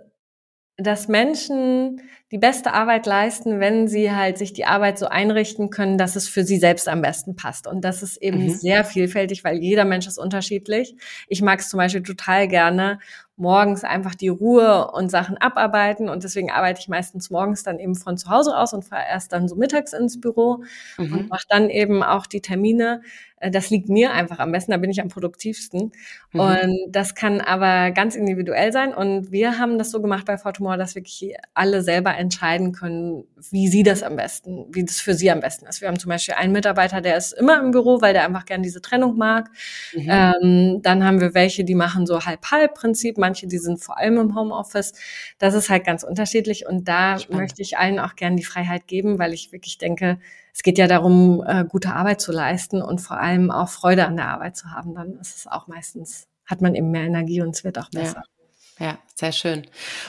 dass 0.77 1.07
Menschen 1.07 2.01
die 2.34 2.39
beste 2.39 2.74
Arbeit 2.74 3.06
leisten, 3.06 3.60
wenn 3.60 3.88
sie 3.88 4.12
halt 4.12 4.39
sich 4.39 4.54
die 4.54 4.65
Arbeit 4.65 4.98
so 4.98 5.06
einrichten 5.06 5.69
können, 5.69 6.00
dass 6.00 6.15
es 6.15 6.28
für 6.28 6.43
sie 6.43 6.58
selbst 6.58 6.89
am 6.89 7.04
besten 7.04 7.36
passt. 7.36 7.67
Und 7.67 7.86
das 7.86 8.02
ist 8.02 8.17
eben 8.17 8.46
mhm. 8.46 8.50
sehr 8.50 8.84
vielfältig, 8.86 9.43
weil 9.43 9.60
jeder 9.60 9.86
Mensch 9.86 10.08
ist 10.08 10.17
unterschiedlich. 10.17 10.96
Ich 11.28 11.43
mag 11.43 11.60
es 11.60 11.69
zum 11.69 11.78
Beispiel 11.78 12.02
total 12.02 12.48
gerne, 12.48 12.98
morgens 13.36 13.84
einfach 13.84 14.15
die 14.15 14.30
Ruhe 14.30 14.89
und 14.93 15.12
Sachen 15.12 15.38
abarbeiten. 15.38 16.10
Und 16.10 16.24
deswegen 16.24 16.50
arbeite 16.50 16.82
ich 16.82 16.88
meistens 16.88 17.30
morgens 17.30 17.62
dann 17.62 17.78
eben 17.78 17.93
von 17.93 18.17
zu 18.17 18.30
Hause 18.32 18.58
aus 18.58 18.74
und 18.74 18.84
fahre 18.84 19.06
erst 19.08 19.32
dann 19.32 19.48
so 19.48 19.56
mittags 19.56 19.93
ins 19.93 20.19
Büro 20.19 20.63
mhm. 20.98 21.13
und 21.13 21.30
mache 21.30 21.46
dann 21.50 21.69
eben 21.69 22.02
auch 22.02 22.26
die 22.26 22.41
Termine 22.41 23.02
äh, 23.43 23.52
das 23.52 23.69
liegt 23.69 23.89
mir 23.89 24.13
einfach 24.13 24.39
am 24.39 24.52
besten, 24.52 24.72
da 24.72 24.78
bin 24.78 24.89
ich 24.89 25.02
am 25.02 25.10
produktivsten. 25.10 25.91
Mhm. 26.32 26.39
Und 26.39 26.78
das 26.89 27.15
kann 27.15 27.41
aber 27.41 27.91
ganz 27.91 28.15
individuell 28.15 28.72
sein. 28.72 28.93
Und 28.93 29.32
wir 29.32 29.60
haben 29.60 29.78
das 29.78 29.91
so 29.91 30.02
gemacht 30.02 30.26
bei 30.26 30.38
Fortumor, 30.38 30.78
dass 30.78 30.96
wirklich 30.96 31.36
alle 31.54 31.82
selber 31.82 32.12
entscheiden 32.23 32.71
können, 32.71 33.25
wie 33.51 33.67
sie 33.67 33.83
das 33.83 34.01
am 34.01 34.15
besten, 34.15 34.65
wie 34.71 34.83
das 34.83 34.99
für 34.99 35.13
sie 35.13 35.29
am 35.29 35.41
besten 35.41 35.67
ist. 35.67 35.81
Wir 35.81 35.89
haben 35.89 35.99
zum 35.99 36.09
Beispiel 36.09 36.33
einen 36.36 36.53
Mitarbeiter, 36.53 37.01
der 37.01 37.17
ist 37.17 37.33
immer 37.33 37.59
im 37.59 37.71
Büro, 37.71 38.01
weil 38.01 38.13
der 38.13 38.25
einfach 38.25 38.45
gern 38.45 38.63
diese 38.63 38.81
Trennung 38.81 39.17
mag. 39.17 39.49
Mhm. 39.93 40.09
Ähm, 40.09 40.79
dann 40.81 41.03
haben 41.03 41.21
wir 41.21 41.33
welche, 41.33 41.63
die 41.63 41.75
machen 41.75 42.07
so 42.07 42.25
Halb-Halb-Prinzip, 42.25 43.17
manche, 43.17 43.47
die 43.47 43.57
sind 43.59 43.83
vor 43.83 43.97
allem 43.97 44.17
im 44.17 44.36
Homeoffice. 44.36 44.93
Das 45.38 45.53
ist 45.53 45.69
halt 45.69 45.86
ganz 45.86 46.03
unterschiedlich. 46.03 46.65
Und 46.65 46.88
da 46.88 47.19
Spannend. 47.19 47.41
möchte 47.41 47.62
ich 47.62 47.77
allen 47.77 47.99
auch 47.99 48.15
gern 48.15 48.38
die 48.38 48.45
Freiheit 48.45 48.88
geben, 48.88 49.19
weil 49.19 49.33
ich 49.33 49.51
wirklich 49.51 49.77
denke, 49.77 50.19
es 50.53 50.63
geht 50.63 50.77
ja 50.77 50.88
darum, 50.88 51.43
äh, 51.45 51.65
gute 51.65 51.93
Arbeit 51.93 52.21
zu 52.21 52.31
leisten 52.31 52.81
und 52.81 53.01
vor 53.01 53.19
allem 53.19 53.51
auch 53.51 53.69
Freude 53.69 54.05
an 54.05 54.15
der 54.15 54.29
Arbeit 54.29 54.55
zu 54.55 54.71
haben. 54.71 54.93
Dann 54.93 55.19
ist 55.19 55.38
es 55.38 55.47
auch 55.47 55.67
meistens, 55.67 56.27
hat 56.45 56.62
man 56.62 56.75
eben 56.75 56.91
mehr 56.91 57.03
Energie 57.03 57.41
und 57.41 57.55
es 57.55 57.63
wird 57.63 57.79
auch 57.79 57.89
besser. 57.89 58.23
Ja, 58.25 58.33
ja 58.79 58.99
sehr 59.15 59.31
schön. 59.31 59.67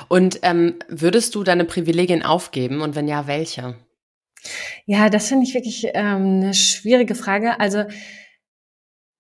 Und 0.09 0.41
ähm, 0.43 0.79
würdest 0.89 1.35
du 1.35 1.45
deine 1.45 1.65
Privilegien 1.65 2.23
aufgeben 2.23 2.81
und 2.81 2.95
wenn 2.95 3.09
ja, 3.09 3.27
welche? 3.27 3.77
Ja, 4.87 5.09
das 5.09 5.29
finde 5.29 5.45
ich 5.47 5.55
wirklich 5.55 5.87
ähm, 5.95 6.41
eine 6.43 6.55
schwierige 6.55 7.15
Frage. 7.15 7.61
Also 7.61 7.85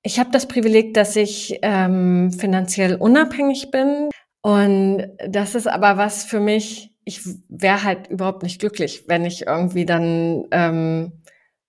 ich 0.03 0.19
habe 0.19 0.31
das 0.31 0.47
Privileg, 0.47 0.95
dass 0.95 1.17
ich 1.17 1.59
ähm, 1.63 2.31
finanziell 2.31 2.97
unabhängig 2.97 3.71
bin. 3.71 4.11
Und 4.43 5.09
das 5.27 5.55
ist 5.55 5.67
aber 5.67 5.97
was 5.97 6.25
für 6.25 6.41
mich, 6.41 6.91
ich 7.05 7.21
wäre 7.49 7.83
halt 7.83 8.09
überhaupt 8.09 8.43
nicht 8.43 8.61
glücklich, 8.61 9.05
wenn 9.09 9.25
ich 9.25 9.47
irgendwie 9.47 9.87
dann 9.87 10.45
ähm, 10.51 11.13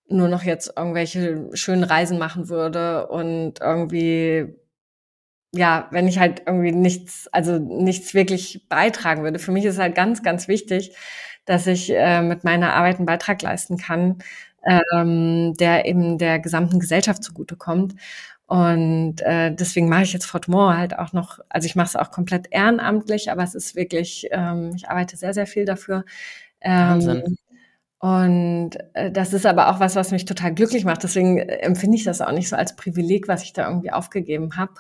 nur 0.08 0.28
noch 0.28 0.44
jetzt 0.44 0.74
irgendwelche 0.76 1.50
schönen 1.54 1.86
Reisen 1.86 2.20
machen 2.20 2.50
würde 2.50 3.08
und 3.08 3.62
irgendwie 3.62 4.54
ja, 5.56 5.88
wenn 5.92 6.08
ich 6.08 6.20
halt 6.20 6.44
irgendwie 6.46 6.72
nichts, 6.72 7.28
also 7.32 7.58
nichts 7.58 8.14
wirklich 8.14 8.68
beitragen 8.70 9.24
würde. 9.24 9.40
Für 9.40 9.52
mich 9.52 9.66
ist 9.66 9.80
halt 9.80 9.96
ganz, 9.96 10.24
ganz 10.24 10.48
wichtig, 10.48 10.96
dass 11.46 11.68
ich 11.68 11.92
äh, 11.94 12.22
mit 12.22 12.44
meiner 12.44 12.74
Arbeit 12.74 12.98
einen 12.98 13.06
Beitrag 13.06 13.42
leisten 13.42 13.78
kann, 13.78 14.20
ähm, 14.66 15.54
der 15.60 15.86
eben 15.86 16.18
der 16.18 16.40
gesamten 16.40 16.80
Gesellschaft 16.80 17.24
zugutekommt. 17.24 17.96
Und 18.48 19.22
äh, 19.22 19.54
deswegen 19.54 19.90
mache 19.90 20.04
ich 20.04 20.14
jetzt 20.14 20.26
Fortmore 20.26 20.78
halt 20.78 20.98
auch 20.98 21.14
noch, 21.14 21.40
also 21.50 21.66
ich 21.66 21.76
mache 21.76 21.88
es 21.88 21.96
auch 21.96 22.12
komplett 22.12 22.48
ehrenamtlich, 22.52 23.32
aber 23.32 23.44
es 23.44 23.56
ist 23.56 23.76
wirklich, 23.76 24.28
ähm, 24.32 24.74
ich 24.76 24.88
arbeite 24.90 25.18
sehr, 25.18 25.34
sehr 25.34 25.48
viel 25.48 25.66
dafür. 25.66 26.06
Ähm, 26.62 26.90
Wahnsinn. 26.90 27.38
Und 28.00 28.72
äh, 28.94 29.12
das 29.12 29.34
ist 29.34 29.48
aber 29.48 29.70
auch 29.70 29.80
was, 29.80 29.96
was 29.96 30.12
mich 30.12 30.26
total 30.26 30.54
glücklich 30.54 30.86
macht. 30.86 31.02
Deswegen 31.04 31.40
äh, 31.40 31.58
empfinde 31.58 31.98
ich 31.98 32.04
das 32.04 32.22
auch 32.22 32.32
nicht 32.32 32.50
so 32.50 32.56
als 32.56 32.76
Privileg, 32.76 33.28
was 33.28 33.42
ich 33.44 33.54
da 33.54 33.68
irgendwie 33.68 33.92
aufgegeben 33.92 34.58
habe. 34.58 34.74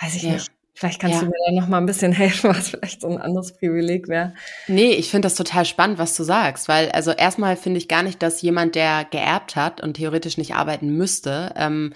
Weiß 0.00 0.16
ich 0.16 0.22
ja. 0.22 0.32
nicht. 0.32 0.50
Vielleicht 0.74 1.00
kannst 1.00 1.16
ja. 1.16 1.20
du 1.22 1.26
mir 1.26 1.36
da 1.46 1.52
noch 1.60 1.68
mal 1.68 1.78
ein 1.78 1.86
bisschen 1.86 2.12
helfen, 2.14 2.50
was 2.50 2.68
vielleicht 2.70 3.00
so 3.00 3.08
ein 3.08 3.18
anderes 3.18 3.56
Privileg 3.56 4.06
wäre. 4.06 4.34
Nee, 4.68 4.92
ich 4.92 5.10
finde 5.10 5.26
das 5.26 5.34
total 5.34 5.64
spannend, 5.64 5.98
was 5.98 6.16
du 6.16 6.22
sagst, 6.22 6.68
weil 6.68 6.90
also 6.90 7.10
erstmal 7.10 7.56
finde 7.56 7.78
ich 7.78 7.88
gar 7.88 8.04
nicht, 8.04 8.22
dass 8.22 8.42
jemand, 8.42 8.76
der 8.76 9.04
geerbt 9.04 9.56
hat 9.56 9.82
und 9.82 9.94
theoretisch 9.94 10.38
nicht 10.38 10.54
arbeiten 10.54 10.90
müsste, 10.96 11.52
ähm, 11.56 11.94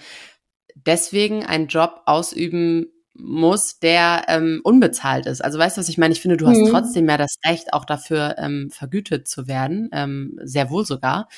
deswegen 0.75 1.45
einen 1.45 1.67
Job 1.67 2.01
ausüben 2.05 2.87
muss, 3.13 3.79
der 3.79 4.25
ähm, 4.27 4.59
unbezahlt 4.63 5.27
ist. 5.27 5.41
Also 5.41 5.59
weißt 5.59 5.77
du, 5.77 5.81
was 5.81 5.89
ich 5.89 5.97
meine? 5.97 6.13
Ich 6.13 6.21
finde, 6.21 6.35
du 6.35 6.47
hast 6.47 6.57
mhm. 6.57 6.69
trotzdem 6.69 7.05
mehr 7.05 7.17
das 7.17 7.37
Recht, 7.45 7.71
auch 7.71 7.85
dafür 7.85 8.35
ähm, 8.37 8.69
vergütet 8.71 9.27
zu 9.27 9.47
werden, 9.47 9.89
ähm, 9.93 10.37
sehr 10.43 10.69
wohl 10.71 10.85
sogar. 10.85 11.29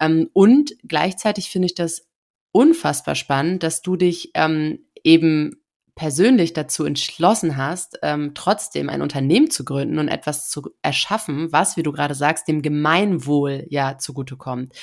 Ähm, 0.00 0.30
und 0.32 0.76
gleichzeitig 0.86 1.50
finde 1.50 1.66
ich 1.66 1.74
das 1.74 2.06
unfassbar 2.52 3.16
spannend, 3.16 3.64
dass 3.64 3.82
du 3.82 3.96
dich 3.96 4.30
ähm, 4.34 4.86
eben 5.02 5.60
persönlich 5.96 6.52
dazu 6.52 6.84
entschlossen 6.84 7.56
hast, 7.56 7.98
ähm, 8.02 8.32
trotzdem 8.34 8.90
ein 8.90 9.00
Unternehmen 9.00 9.50
zu 9.50 9.64
gründen 9.64 9.98
und 9.98 10.08
etwas 10.08 10.50
zu 10.50 10.70
erschaffen, 10.82 11.50
was, 11.52 11.78
wie 11.78 11.82
du 11.82 11.90
gerade 11.90 12.14
sagst, 12.14 12.46
dem 12.48 12.60
Gemeinwohl 12.60 13.64
ja 13.70 13.96
zugutekommt. 13.96 14.74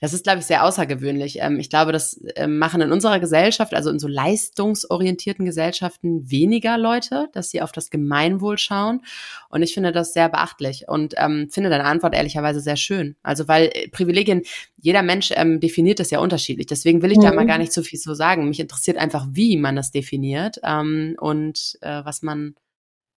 Das 0.00 0.12
ist, 0.12 0.22
glaube 0.22 0.38
ich, 0.38 0.46
sehr 0.46 0.64
außergewöhnlich. 0.64 1.40
Ähm, 1.40 1.58
ich 1.58 1.68
glaube, 1.68 1.90
das 1.90 2.14
äh, 2.36 2.46
machen 2.46 2.80
in 2.80 2.92
unserer 2.92 3.18
Gesellschaft, 3.18 3.74
also 3.74 3.90
in 3.90 3.98
so 3.98 4.06
leistungsorientierten 4.06 5.44
Gesellschaften, 5.44 6.30
weniger 6.30 6.78
Leute, 6.78 7.28
dass 7.32 7.50
sie 7.50 7.60
auf 7.60 7.72
das 7.72 7.90
Gemeinwohl 7.90 8.56
schauen. 8.56 9.00
Und 9.48 9.64
ich 9.64 9.74
finde 9.74 9.90
das 9.90 10.12
sehr 10.12 10.28
beachtlich 10.28 10.84
und 10.86 11.14
ähm, 11.16 11.48
finde 11.50 11.70
deine 11.70 11.84
Antwort 11.84 12.14
ehrlicherweise 12.14 12.60
sehr 12.60 12.76
schön. 12.76 13.16
Also, 13.24 13.48
weil 13.48 13.70
äh, 13.74 13.88
Privilegien, 13.88 14.42
jeder 14.82 15.02
Mensch 15.02 15.32
ähm, 15.36 15.60
definiert 15.60 16.00
das 16.00 16.10
ja 16.10 16.18
unterschiedlich. 16.18 16.66
Deswegen 16.66 17.02
will 17.02 17.12
ich 17.12 17.18
mhm. 17.18 17.22
da 17.22 17.32
mal 17.32 17.46
gar 17.46 17.58
nicht 17.58 17.72
so 17.72 17.82
viel 17.82 18.00
so 18.00 18.14
sagen. 18.14 18.48
Mich 18.48 18.58
interessiert 18.58 18.96
einfach, 18.96 19.26
wie 19.30 19.56
man 19.56 19.76
das 19.76 19.92
definiert 19.92 20.58
ähm, 20.64 21.14
und 21.20 21.78
äh, 21.82 22.04
was 22.04 22.22
man, 22.22 22.56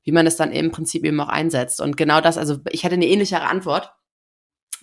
wie 0.04 0.12
man 0.12 0.28
es 0.28 0.36
dann 0.36 0.52
im 0.52 0.70
Prinzip 0.70 1.04
eben 1.04 1.20
auch 1.20 1.28
einsetzt. 1.28 1.82
Und 1.82 1.98
genau 1.98 2.22
das, 2.22 2.38
also 2.38 2.60
ich 2.70 2.86
hatte 2.86 2.94
eine 2.94 3.08
ähnlichere 3.08 3.50
Antwort. 3.50 3.92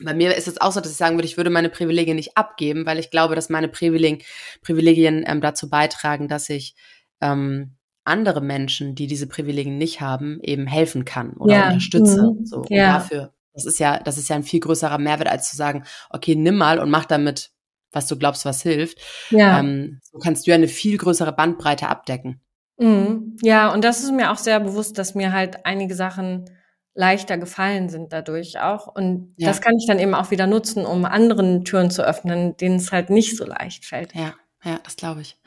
Bei 0.01 0.12
mir 0.12 0.35
ist 0.35 0.49
es 0.49 0.61
auch 0.61 0.73
so, 0.73 0.81
dass 0.81 0.90
ich 0.90 0.97
sagen 0.97 1.16
würde, 1.16 1.29
ich 1.29 1.37
würde 1.37 1.51
meine 1.51 1.71
Privilegien 1.71 2.16
nicht 2.16 2.37
abgeben, 2.37 2.85
weil 2.85 2.99
ich 2.99 3.12
glaube, 3.12 3.37
dass 3.37 3.49
meine 3.49 3.68
Privilegien, 3.68 4.27
Privilegien 4.62 5.23
ähm, 5.25 5.40
dazu 5.40 5.71
beitragen, 5.71 6.27
dass 6.27 6.51
ich 6.51 6.75
ähm, 7.21 7.77
andere 8.03 8.40
Menschen, 8.40 8.97
die 8.97 9.07
diese 9.07 9.29
Privilegien 9.29 9.79
nicht 9.79 10.01
haben, 10.01 10.40
eben 10.42 10.66
helfen 10.66 11.05
kann 11.05 11.35
oder 11.35 11.55
ja. 11.55 11.66
unterstütze. 11.68 12.23
Mhm. 12.23 12.45
So, 12.45 12.64
ja. 12.71 12.95
dafür 12.95 13.33
Das 13.55 13.65
ist 13.65 13.79
ja, 13.79 13.99
das 13.99 14.19
ist 14.19 14.29
ja 14.29 14.37
ein 14.37 14.43
viel 14.43 14.61
größerer 14.61 14.99
Mehrwert, 14.99 15.29
als 15.29 15.51
zu 15.51 15.57
sagen, 15.57 15.85
okay, 16.11 16.35
nimm 16.35 16.57
mal 16.57 16.79
und 16.79 16.91
mach 16.91 17.05
damit, 17.05 17.51
was 17.93 18.07
du 18.07 18.17
glaubst, 18.17 18.45
was 18.45 18.62
hilft. 18.62 18.99
Ja. 19.31 19.61
Ähm, 19.61 20.01
so 20.03 20.19
kannst 20.19 20.47
du 20.47 20.51
ja 20.51 20.55
eine 20.55 20.69
viel 20.69 20.97
größere 20.97 21.33
Bandbreite 21.33 21.88
abdecken. 21.88 22.41
Mhm. 22.79 23.37
Ja, 23.43 23.73
und 23.73 23.85
das 23.85 24.03
ist 24.03 24.12
mir 24.12 24.33
auch 24.33 24.38
sehr 24.38 24.61
bewusst, 24.61 24.99
dass 24.99 25.15
mir 25.15 25.33
halt 25.33 25.67
einige 25.67 25.95
Sachen 25.95 26.51
leichter 26.95 27.38
gefallen 27.38 27.88
sind 27.88 28.12
dadurch 28.12 28.61
auch. 28.61 28.87
Und 28.87 29.35
ja. 29.37 29.49
das 29.49 29.61
kann 29.61 29.77
ich 29.79 29.87
dann 29.87 29.99
eben 29.99 30.15
auch 30.15 30.31
wieder 30.31 30.47
nutzen, 30.47 30.85
um 30.85 31.05
anderen 31.05 31.65
Türen 31.65 31.91
zu 31.91 32.03
öffnen, 32.03 32.57
denen 32.57 32.77
es 32.77 32.93
halt 32.93 33.11
nicht 33.11 33.37
so 33.37 33.45
leicht 33.45 33.85
fällt. 33.85 34.15
Ja, 34.15 34.35
ja, 34.65 34.79
das 34.85 34.97
glaube 34.97 35.23
ich. 35.23 35.38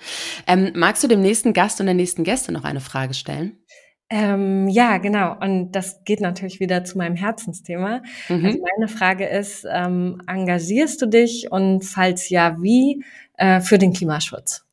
Ähm, 0.48 0.72
magst 0.76 1.04
du 1.04 1.08
dem 1.08 1.22
nächsten 1.22 1.54
Gast 1.54 1.80
und 1.80 1.86
der 1.86 1.96
nächsten 1.96 2.24
Gäste 2.24 2.52
noch 2.52 2.64
eine 2.64 2.82
Frage 2.82 3.14
stellen? 3.14 3.60
Ähm, 4.10 4.68
ja, 4.68 4.98
genau. 4.98 5.36
Und 5.40 5.72
das 5.72 6.04
geht 6.04 6.22
natürlich 6.22 6.60
wieder 6.60 6.84
zu 6.84 6.98
meinem 6.98 7.16
Herzensthema. 7.16 8.02
Mhm. 8.30 8.46
Also 8.46 8.60
meine 8.78 8.88
Frage 8.88 9.26
ist, 9.26 9.66
ähm, 9.70 10.22
engagierst 10.28 11.02
du 11.02 11.08
dich 11.08 11.52
und 11.52 11.84
falls 11.84 12.30
ja, 12.30 12.58
wie 12.62 13.04
äh, 13.38 13.62
für 13.62 13.78
den 13.78 13.94
Klimaschutz? 13.94 14.66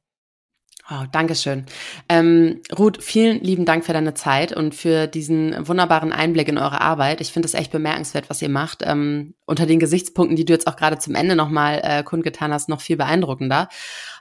Oh, 0.90 1.04
Dankeschön. 1.10 1.64
Ähm, 2.08 2.60
Ruth, 2.76 3.02
vielen 3.02 3.40
lieben 3.40 3.64
Dank 3.64 3.84
für 3.84 3.92
deine 3.92 4.14
Zeit 4.14 4.52
und 4.52 4.74
für 4.74 5.06
diesen 5.06 5.66
wunderbaren 5.66 6.12
Einblick 6.12 6.48
in 6.48 6.58
eure 6.58 6.80
Arbeit. 6.80 7.20
Ich 7.20 7.32
finde 7.32 7.46
es 7.46 7.54
echt 7.54 7.70
bemerkenswert, 7.72 8.28
was 8.28 8.42
ihr 8.42 8.50
macht. 8.50 8.82
Ähm, 8.84 9.34
unter 9.46 9.64
den 9.64 9.78
Gesichtspunkten, 9.78 10.36
die 10.36 10.44
du 10.44 10.52
jetzt 10.52 10.66
auch 10.66 10.76
gerade 10.76 10.98
zum 10.98 11.14
Ende 11.14 11.36
nochmal 11.36 11.80
äh, 11.82 12.02
kundgetan 12.02 12.52
hast, 12.52 12.68
noch 12.68 12.80
viel 12.80 12.96
beeindruckender. 12.96 13.68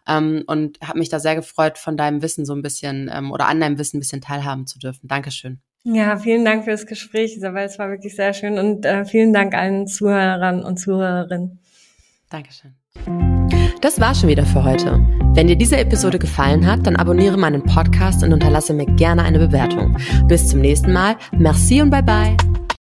Ähm, 0.07 0.43
und 0.47 0.79
habe 0.81 0.99
mich 0.99 1.09
da 1.09 1.19
sehr 1.19 1.35
gefreut, 1.35 1.77
von 1.77 1.97
deinem 1.97 2.21
Wissen 2.21 2.45
so 2.45 2.53
ein 2.53 2.61
bisschen 2.61 3.09
ähm, 3.13 3.31
oder 3.31 3.47
an 3.47 3.59
deinem 3.59 3.77
Wissen 3.77 3.97
ein 3.97 3.99
bisschen 3.99 4.21
teilhaben 4.21 4.67
zu 4.67 4.79
dürfen. 4.79 5.07
Dankeschön. 5.07 5.59
Ja, 5.83 6.17
vielen 6.17 6.45
Dank 6.45 6.63
für 6.63 6.71
das 6.71 6.85
Gespräch, 6.85 7.35
Isabel. 7.35 7.63
Es 7.63 7.79
war 7.79 7.89
wirklich 7.89 8.15
sehr 8.15 8.33
schön 8.33 8.59
und 8.59 8.85
äh, 8.85 9.03
vielen 9.05 9.33
Dank 9.33 9.55
allen 9.55 9.87
Zuhörern 9.87 10.63
und 10.63 10.77
Zuhörerinnen. 10.77 11.59
Dankeschön. 12.29 12.75
Das 13.81 13.99
war 13.99 14.13
schon 14.13 14.29
wieder 14.29 14.45
für 14.45 14.63
heute. 14.63 14.99
Wenn 15.33 15.47
dir 15.47 15.55
diese 15.55 15.77
Episode 15.77 16.19
gefallen 16.19 16.67
hat, 16.67 16.85
dann 16.85 16.97
abonniere 16.97 17.37
meinen 17.37 17.63
Podcast 17.63 18.23
und 18.23 18.31
unterlasse 18.31 18.73
mir 18.73 18.85
gerne 18.85 19.23
eine 19.23 19.39
Bewertung. 19.39 19.97
Bis 20.27 20.47
zum 20.47 20.59
nächsten 20.59 20.93
Mal. 20.93 21.15
Merci 21.31 21.81
und 21.81 21.89
bye 21.89 22.03
bye. 22.03 22.37